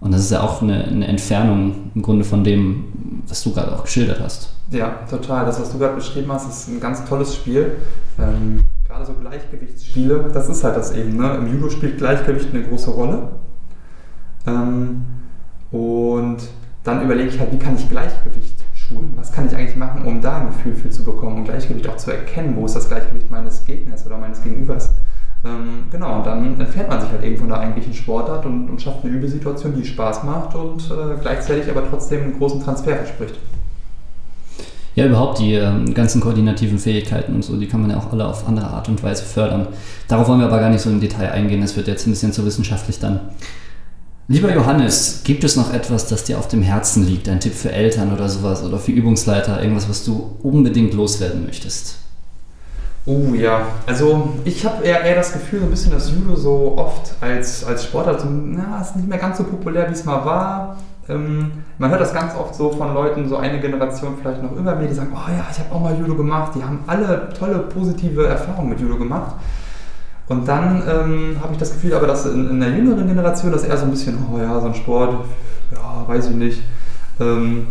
[0.00, 3.74] Und das ist ja auch eine, eine Entfernung im Grunde von dem, was du gerade
[3.74, 4.54] auch geschildert hast.
[4.70, 5.44] Ja, total.
[5.44, 7.76] Das, was du gerade beschrieben hast, ist ein ganz tolles Spiel.
[8.18, 11.16] Ähm, gerade so Gleichgewichtsspiele, das ist halt das eben.
[11.16, 11.34] Ne?
[11.36, 13.30] Im Judo spielt Gleichgewicht eine große Rolle.
[14.46, 15.04] Ähm,
[15.70, 16.38] und
[16.82, 19.12] dann überlege ich halt, wie kann ich Gleichgewicht schulen?
[19.16, 21.96] Was kann ich eigentlich machen, um da ein Gefühl für zu bekommen und Gleichgewicht auch
[21.96, 22.56] zu erkennen?
[22.56, 24.90] Wo ist das Gleichgewicht meines Gegners oder meines Gegenübers?
[25.42, 28.82] Ähm, genau, und dann entfernt man sich halt eben von der eigentlichen Sportart und, und
[28.82, 33.36] schafft eine Übesituation, die Spaß macht und äh, gleichzeitig aber trotzdem einen großen Transfer verspricht.
[34.96, 38.26] Ja, überhaupt die ähm, ganzen koordinativen Fähigkeiten und so, die kann man ja auch alle
[38.26, 39.68] auf andere Art und Weise fördern.
[40.08, 42.32] Darauf wollen wir aber gar nicht so im Detail eingehen, das wird jetzt ein bisschen
[42.32, 43.20] zu wissenschaftlich dann.
[44.28, 47.28] Lieber Johannes, gibt es noch etwas, das dir auf dem Herzen liegt?
[47.28, 51.96] Ein Tipp für Eltern oder sowas oder für Übungsleiter, irgendwas, was du unbedingt loswerden möchtest?
[53.10, 56.74] Oh ja, also ich habe eher, eher das Gefühl, so ein bisschen, dass Judo so
[56.76, 60.76] oft als, als Sportart, na, ist nicht mehr ganz so populär, wie es mal war.
[61.08, 64.76] Ähm, man hört das ganz oft so von Leuten, so eine Generation vielleicht noch über
[64.76, 66.52] mir, die sagen, oh ja, ich habe auch mal Judo gemacht.
[66.54, 69.34] Die haben alle tolle, positive Erfahrungen mit Judo gemacht.
[70.28, 73.64] Und dann ähm, habe ich das Gefühl, aber dass in, in, der jüngeren Generation das
[73.64, 75.24] eher so ein bisschen, oh ja, so ein Sport,
[75.72, 76.62] ja, weiß ich nicht.
[77.18, 77.66] Ähm,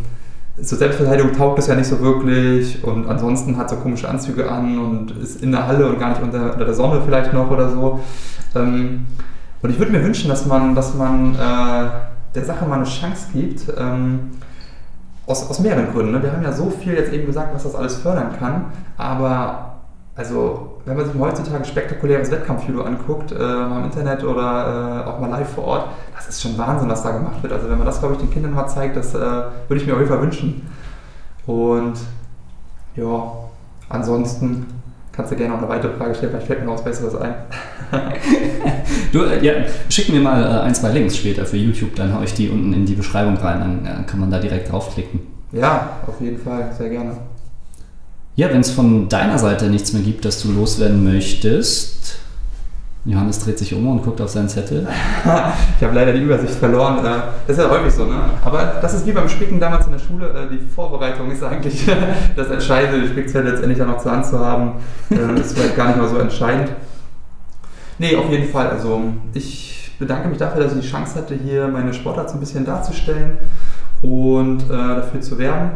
[0.63, 4.77] zur Selbstverteidigung taugt es ja nicht so wirklich und ansonsten hat so komische Anzüge an
[4.77, 7.69] und ist in der Halle und gar nicht unter, unter der Sonne vielleicht noch oder
[7.69, 7.99] so.
[8.55, 9.05] Ähm,
[9.61, 11.89] und ich würde mir wünschen, dass man, dass man äh,
[12.35, 13.65] der Sache mal eine Chance gibt.
[13.77, 14.31] Ähm,
[15.29, 16.11] aus, aus mehreren Gründen.
[16.11, 16.23] Ne?
[16.23, 18.65] Wir haben ja so viel jetzt eben gesagt, was das alles fördern kann,
[18.97, 19.75] aber
[20.15, 25.19] also wenn man sich heutzutage spektakuläres Wettkampfjudo anguckt, äh, mal im Internet oder äh, auch
[25.19, 25.89] mal live vor Ort,
[26.19, 27.53] das ist schon Wahnsinn, was da gemacht wird.
[27.53, 29.93] Also wenn man das, glaube ich, den Kindern mal zeigt, das äh, würde ich mir
[29.93, 30.67] auf jeden Fall wünschen.
[31.45, 31.97] Und
[32.95, 33.31] ja,
[33.87, 34.65] ansonsten
[35.13, 37.33] kannst du gerne noch eine weitere Frage stellen, vielleicht fällt mir noch was Besseres ein.
[39.13, 39.53] du, äh, ja,
[39.89, 42.73] schick mir mal äh, ein, zwei Links später für YouTube, dann haue ich die unten
[42.73, 45.21] in die Beschreibung rein, dann äh, kann man da direkt draufklicken.
[45.53, 47.13] Ja, auf jeden Fall, sehr gerne.
[48.35, 52.19] Ja, wenn es von deiner Seite nichts mehr gibt, das du loswerden möchtest.
[53.09, 54.87] Johannes dreht sich um und guckt auf seinen Zettel.
[55.23, 56.99] ich habe leider die Übersicht verloren.
[56.99, 58.21] Äh, das ist ja häufig so, ne?
[58.45, 60.27] Aber das ist wie beim Spicken damals in der Schule.
[60.27, 61.87] Äh, die Vorbereitung ist eigentlich
[62.35, 64.73] das Entscheidende, die Spickzettel letztendlich dann noch zur Hand zu haben.
[65.09, 66.69] Äh, ist vielleicht gar nicht mal so entscheidend.
[67.97, 68.69] Nee, auf jeden Fall.
[68.69, 69.01] Also
[69.33, 72.63] ich bedanke mich dafür, dass ich die Chance hatte, hier meine Sportart so ein bisschen
[72.63, 73.39] darzustellen
[74.01, 75.71] und dafür zu werben.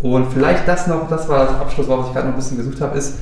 [0.00, 2.82] Und vielleicht das noch, das war das Abschlusswort, was ich gerade noch ein bisschen gesucht
[2.82, 3.14] habe, ist,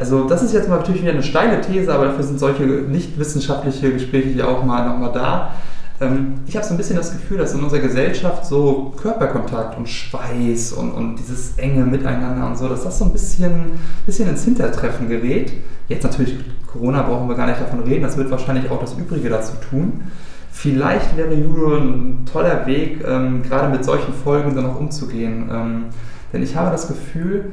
[0.00, 3.18] also das ist jetzt mal natürlich wieder eine steile These, aber dafür sind solche nicht
[3.18, 5.54] wissenschaftliche Gespräche ja auch mal nochmal da.
[6.00, 9.88] Ähm, ich habe so ein bisschen das Gefühl, dass in unserer Gesellschaft so Körperkontakt und
[9.88, 14.44] Schweiß und, und dieses enge Miteinander und so, dass das so ein bisschen, bisschen ins
[14.44, 15.52] Hintertreffen gerät.
[15.88, 19.28] Jetzt natürlich Corona brauchen wir gar nicht davon reden, das wird wahrscheinlich auch das Übrige
[19.28, 20.02] dazu tun.
[20.50, 25.48] Vielleicht wäre Judo ein toller Weg, ähm, gerade mit solchen Folgen dann auch umzugehen.
[25.52, 25.84] Ähm,
[26.32, 27.52] denn ich habe das Gefühl,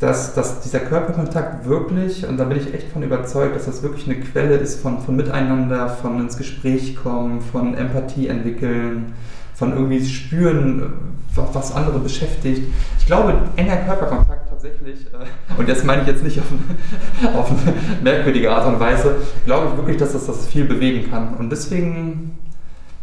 [0.00, 4.06] dass, dass dieser Körperkontakt wirklich, und da bin ich echt von überzeugt, dass das wirklich
[4.06, 9.14] eine Quelle ist von, von Miteinander, von ins Gespräch kommen, von Empathie entwickeln,
[9.54, 10.92] von irgendwie spüren,
[11.34, 12.62] was andere beschäftigt.
[12.98, 17.74] Ich glaube, enger Körperkontakt tatsächlich, äh, und das meine ich jetzt nicht auf, auf eine
[18.02, 19.16] merkwürdige Art und Weise,
[19.46, 21.34] glaube ich wirklich, dass das, das viel bewegen kann.
[21.34, 22.38] Und deswegen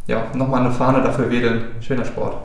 [0.08, 1.64] ja, nochmal eine Fahne dafür wedeln.
[1.80, 2.36] Schöner Sport.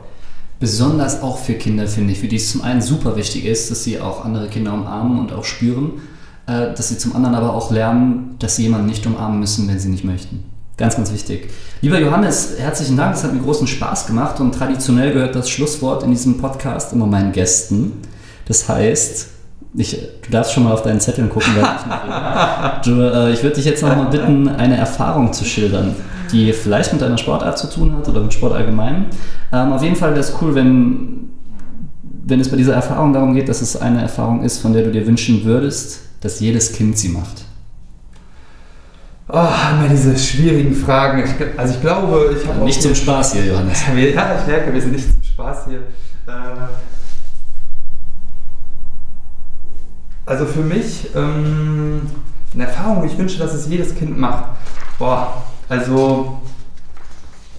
[0.59, 3.83] Besonders auch für Kinder, finde ich, für die es zum einen super wichtig ist, dass
[3.83, 6.01] sie auch andere Kinder umarmen und auch spüren,
[6.47, 9.77] äh, dass sie zum anderen aber auch lernen, dass sie jemanden nicht umarmen müssen, wenn
[9.77, 10.43] sie nicht möchten.
[10.75, 11.49] Ganz, ganz wichtig.
[11.81, 16.03] Lieber Johannes, herzlichen Dank, es hat mir großen Spaß gemacht und traditionell gehört das Schlusswort
[16.03, 17.93] in diesem Podcast immer meinen Gästen.
[18.45, 19.27] Das heißt,
[19.75, 22.83] ich, du darfst schon mal auf deinen Zetteln gucken, weil ich.
[22.85, 25.95] Du, äh, ich würde dich jetzt noch mal bitten, eine Erfahrung zu schildern
[26.31, 29.07] die vielleicht mit deiner Sportart zu tun hat oder mit Sport allgemein.
[29.51, 31.29] Ähm, auf jeden Fall wäre es cool, wenn,
[32.25, 34.91] wenn es bei dieser Erfahrung darum geht, dass es eine Erfahrung ist, von der du
[34.91, 37.45] dir wünschen würdest, dass jedes Kind sie macht.
[39.29, 41.23] Oh, immer diese schwierigen Fragen.
[41.23, 43.83] Ich, also ich glaube, ich habe Nicht zum Spaß hier, Johannes.
[43.95, 45.79] Ja, ich merke, wir sind nicht zum Spaß hier.
[46.27, 46.67] Äh,
[50.25, 52.01] also für mich ähm,
[52.53, 54.45] eine Erfahrung, ich wünsche, dass es jedes Kind macht.
[54.97, 56.39] Boah, also,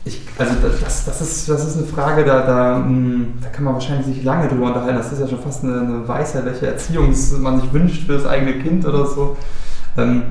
[0.04, 3.74] ich, also das, das, ist, das ist eine Frage, da, da, hm, da kann man
[3.74, 4.96] wahrscheinlich sich lange drüber unterhalten.
[4.96, 8.26] Das ist ja schon fast eine, eine Weisheit, welche Erziehung man sich wünscht für das
[8.26, 9.36] eigene Kind oder so.
[9.96, 10.22] Ähm,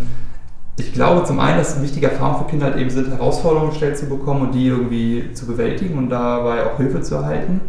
[0.80, 3.98] ich glaube zum einen, dass eine wichtige Erfahrung für Kinder halt eben sind, Herausforderungen gestellt
[3.98, 7.62] zu bekommen und die irgendwie zu bewältigen und dabei auch Hilfe zu erhalten.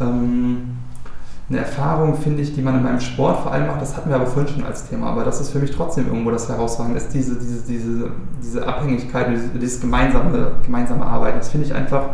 [0.00, 0.78] Ähm,
[1.48, 4.16] eine Erfahrung, finde ich, die man in meinem Sport vor allem macht, das hatten wir
[4.16, 7.12] aber vorhin schon als Thema, aber das ist für mich trotzdem irgendwo das Herausragende, ist
[7.12, 8.10] diese, diese, diese,
[8.42, 11.38] diese Abhängigkeit, dieses, dieses gemeinsame, gemeinsame Arbeiten.
[11.38, 12.10] Das finde ich einfach,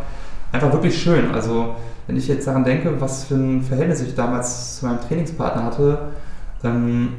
[0.51, 1.33] einfach wirklich schön.
[1.33, 1.77] Also,
[2.09, 5.99] wenn ich jetzt daran denke, was für ein Verhältnis ich damals zu meinem Trainingspartner hatte,
[6.65, 7.11] ähm,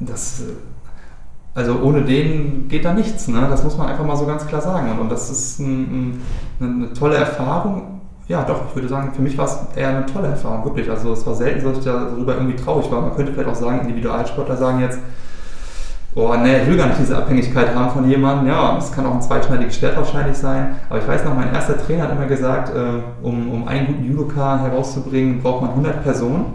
[0.00, 0.42] das,
[1.54, 3.26] also ohne den geht da nichts.
[3.28, 3.46] Ne?
[3.48, 4.90] Das muss man einfach mal so ganz klar sagen.
[4.90, 6.20] Und, und das ist ein,
[6.60, 7.93] ein, eine tolle Erfahrung
[8.26, 10.90] ja, doch, ich würde sagen, für mich war es eher eine tolle Erfahrung, wirklich.
[10.90, 13.02] Also es war selten, dass ich darüber irgendwie traurig war.
[13.02, 14.98] Man könnte vielleicht auch sagen, Individualsportler sagen jetzt,
[16.14, 18.46] oh nee, ich will gar nicht diese Abhängigkeit haben von jemandem.
[18.46, 20.76] Ja, es kann auch ein zweischneidiges Schwert wahrscheinlich sein.
[20.88, 24.04] Aber ich weiß noch, mein erster Trainer hat immer gesagt, äh, um, um einen guten
[24.04, 26.54] Judoka herauszubringen, braucht man 100 Personen.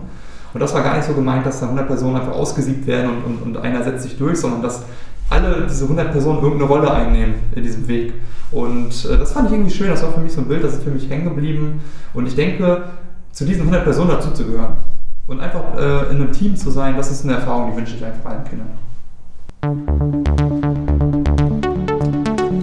[0.52, 3.46] Und das war gar nicht so gemeint, dass da 100 Personen einfach ausgesiebt werden und,
[3.46, 4.84] und, und einer setzt sich durch, sondern dass
[5.30, 8.14] alle diese 100 Personen irgendeine Rolle einnehmen in diesem Weg.
[8.52, 10.74] Und äh, das fand ich irgendwie schön, das war für mich so ein Bild, das
[10.74, 11.82] ist für mich hängen geblieben.
[12.14, 12.84] Und ich denke,
[13.32, 14.78] zu diesen 100 Personen dazu zu gehören
[15.28, 18.04] und einfach äh, in einem Team zu sein, das ist eine Erfahrung, die wünsche ich
[18.04, 18.70] einfach allen Kindern.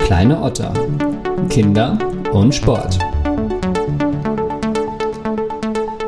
[0.00, 0.72] Kleine Otter.
[1.48, 1.96] Kinder
[2.32, 2.98] und Sport.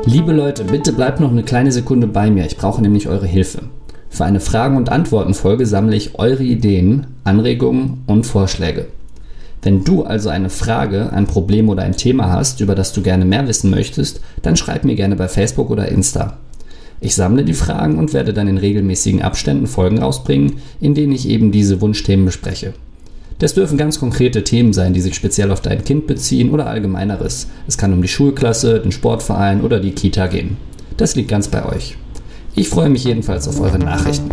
[0.03, 2.45] Liebe Leute, bitte bleibt noch eine kleine Sekunde bei mir.
[2.45, 3.61] Ich brauche nämlich eure Hilfe.
[4.09, 8.87] Für eine Fragen- und Antworten-Folge sammle ich eure Ideen, Anregungen und Vorschläge.
[9.61, 13.25] Wenn du also eine Frage, ein Problem oder ein Thema hast, über das du gerne
[13.25, 16.37] mehr wissen möchtest, dann schreib mir gerne bei Facebook oder Insta.
[17.01, 21.27] Ich sammle die Fragen und werde dann in regelmäßigen Abständen Folgen rausbringen, in denen ich
[21.27, 22.73] eben diese Wunschthemen bespreche.
[23.39, 27.47] Das dürfen ganz konkrete Themen sein, die sich speziell auf dein Kind beziehen oder allgemeineres.
[27.67, 30.57] Es kann um die Schulklasse, den Sportverein oder die Kita gehen.
[30.97, 31.95] Das liegt ganz bei euch.
[32.55, 34.29] Ich freue mich jedenfalls auf eure Nachrichten.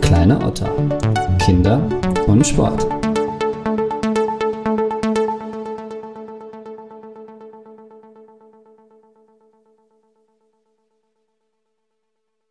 [0.00, 0.70] Kleine Otter.
[1.38, 1.80] Kinder
[2.26, 2.93] und Sport.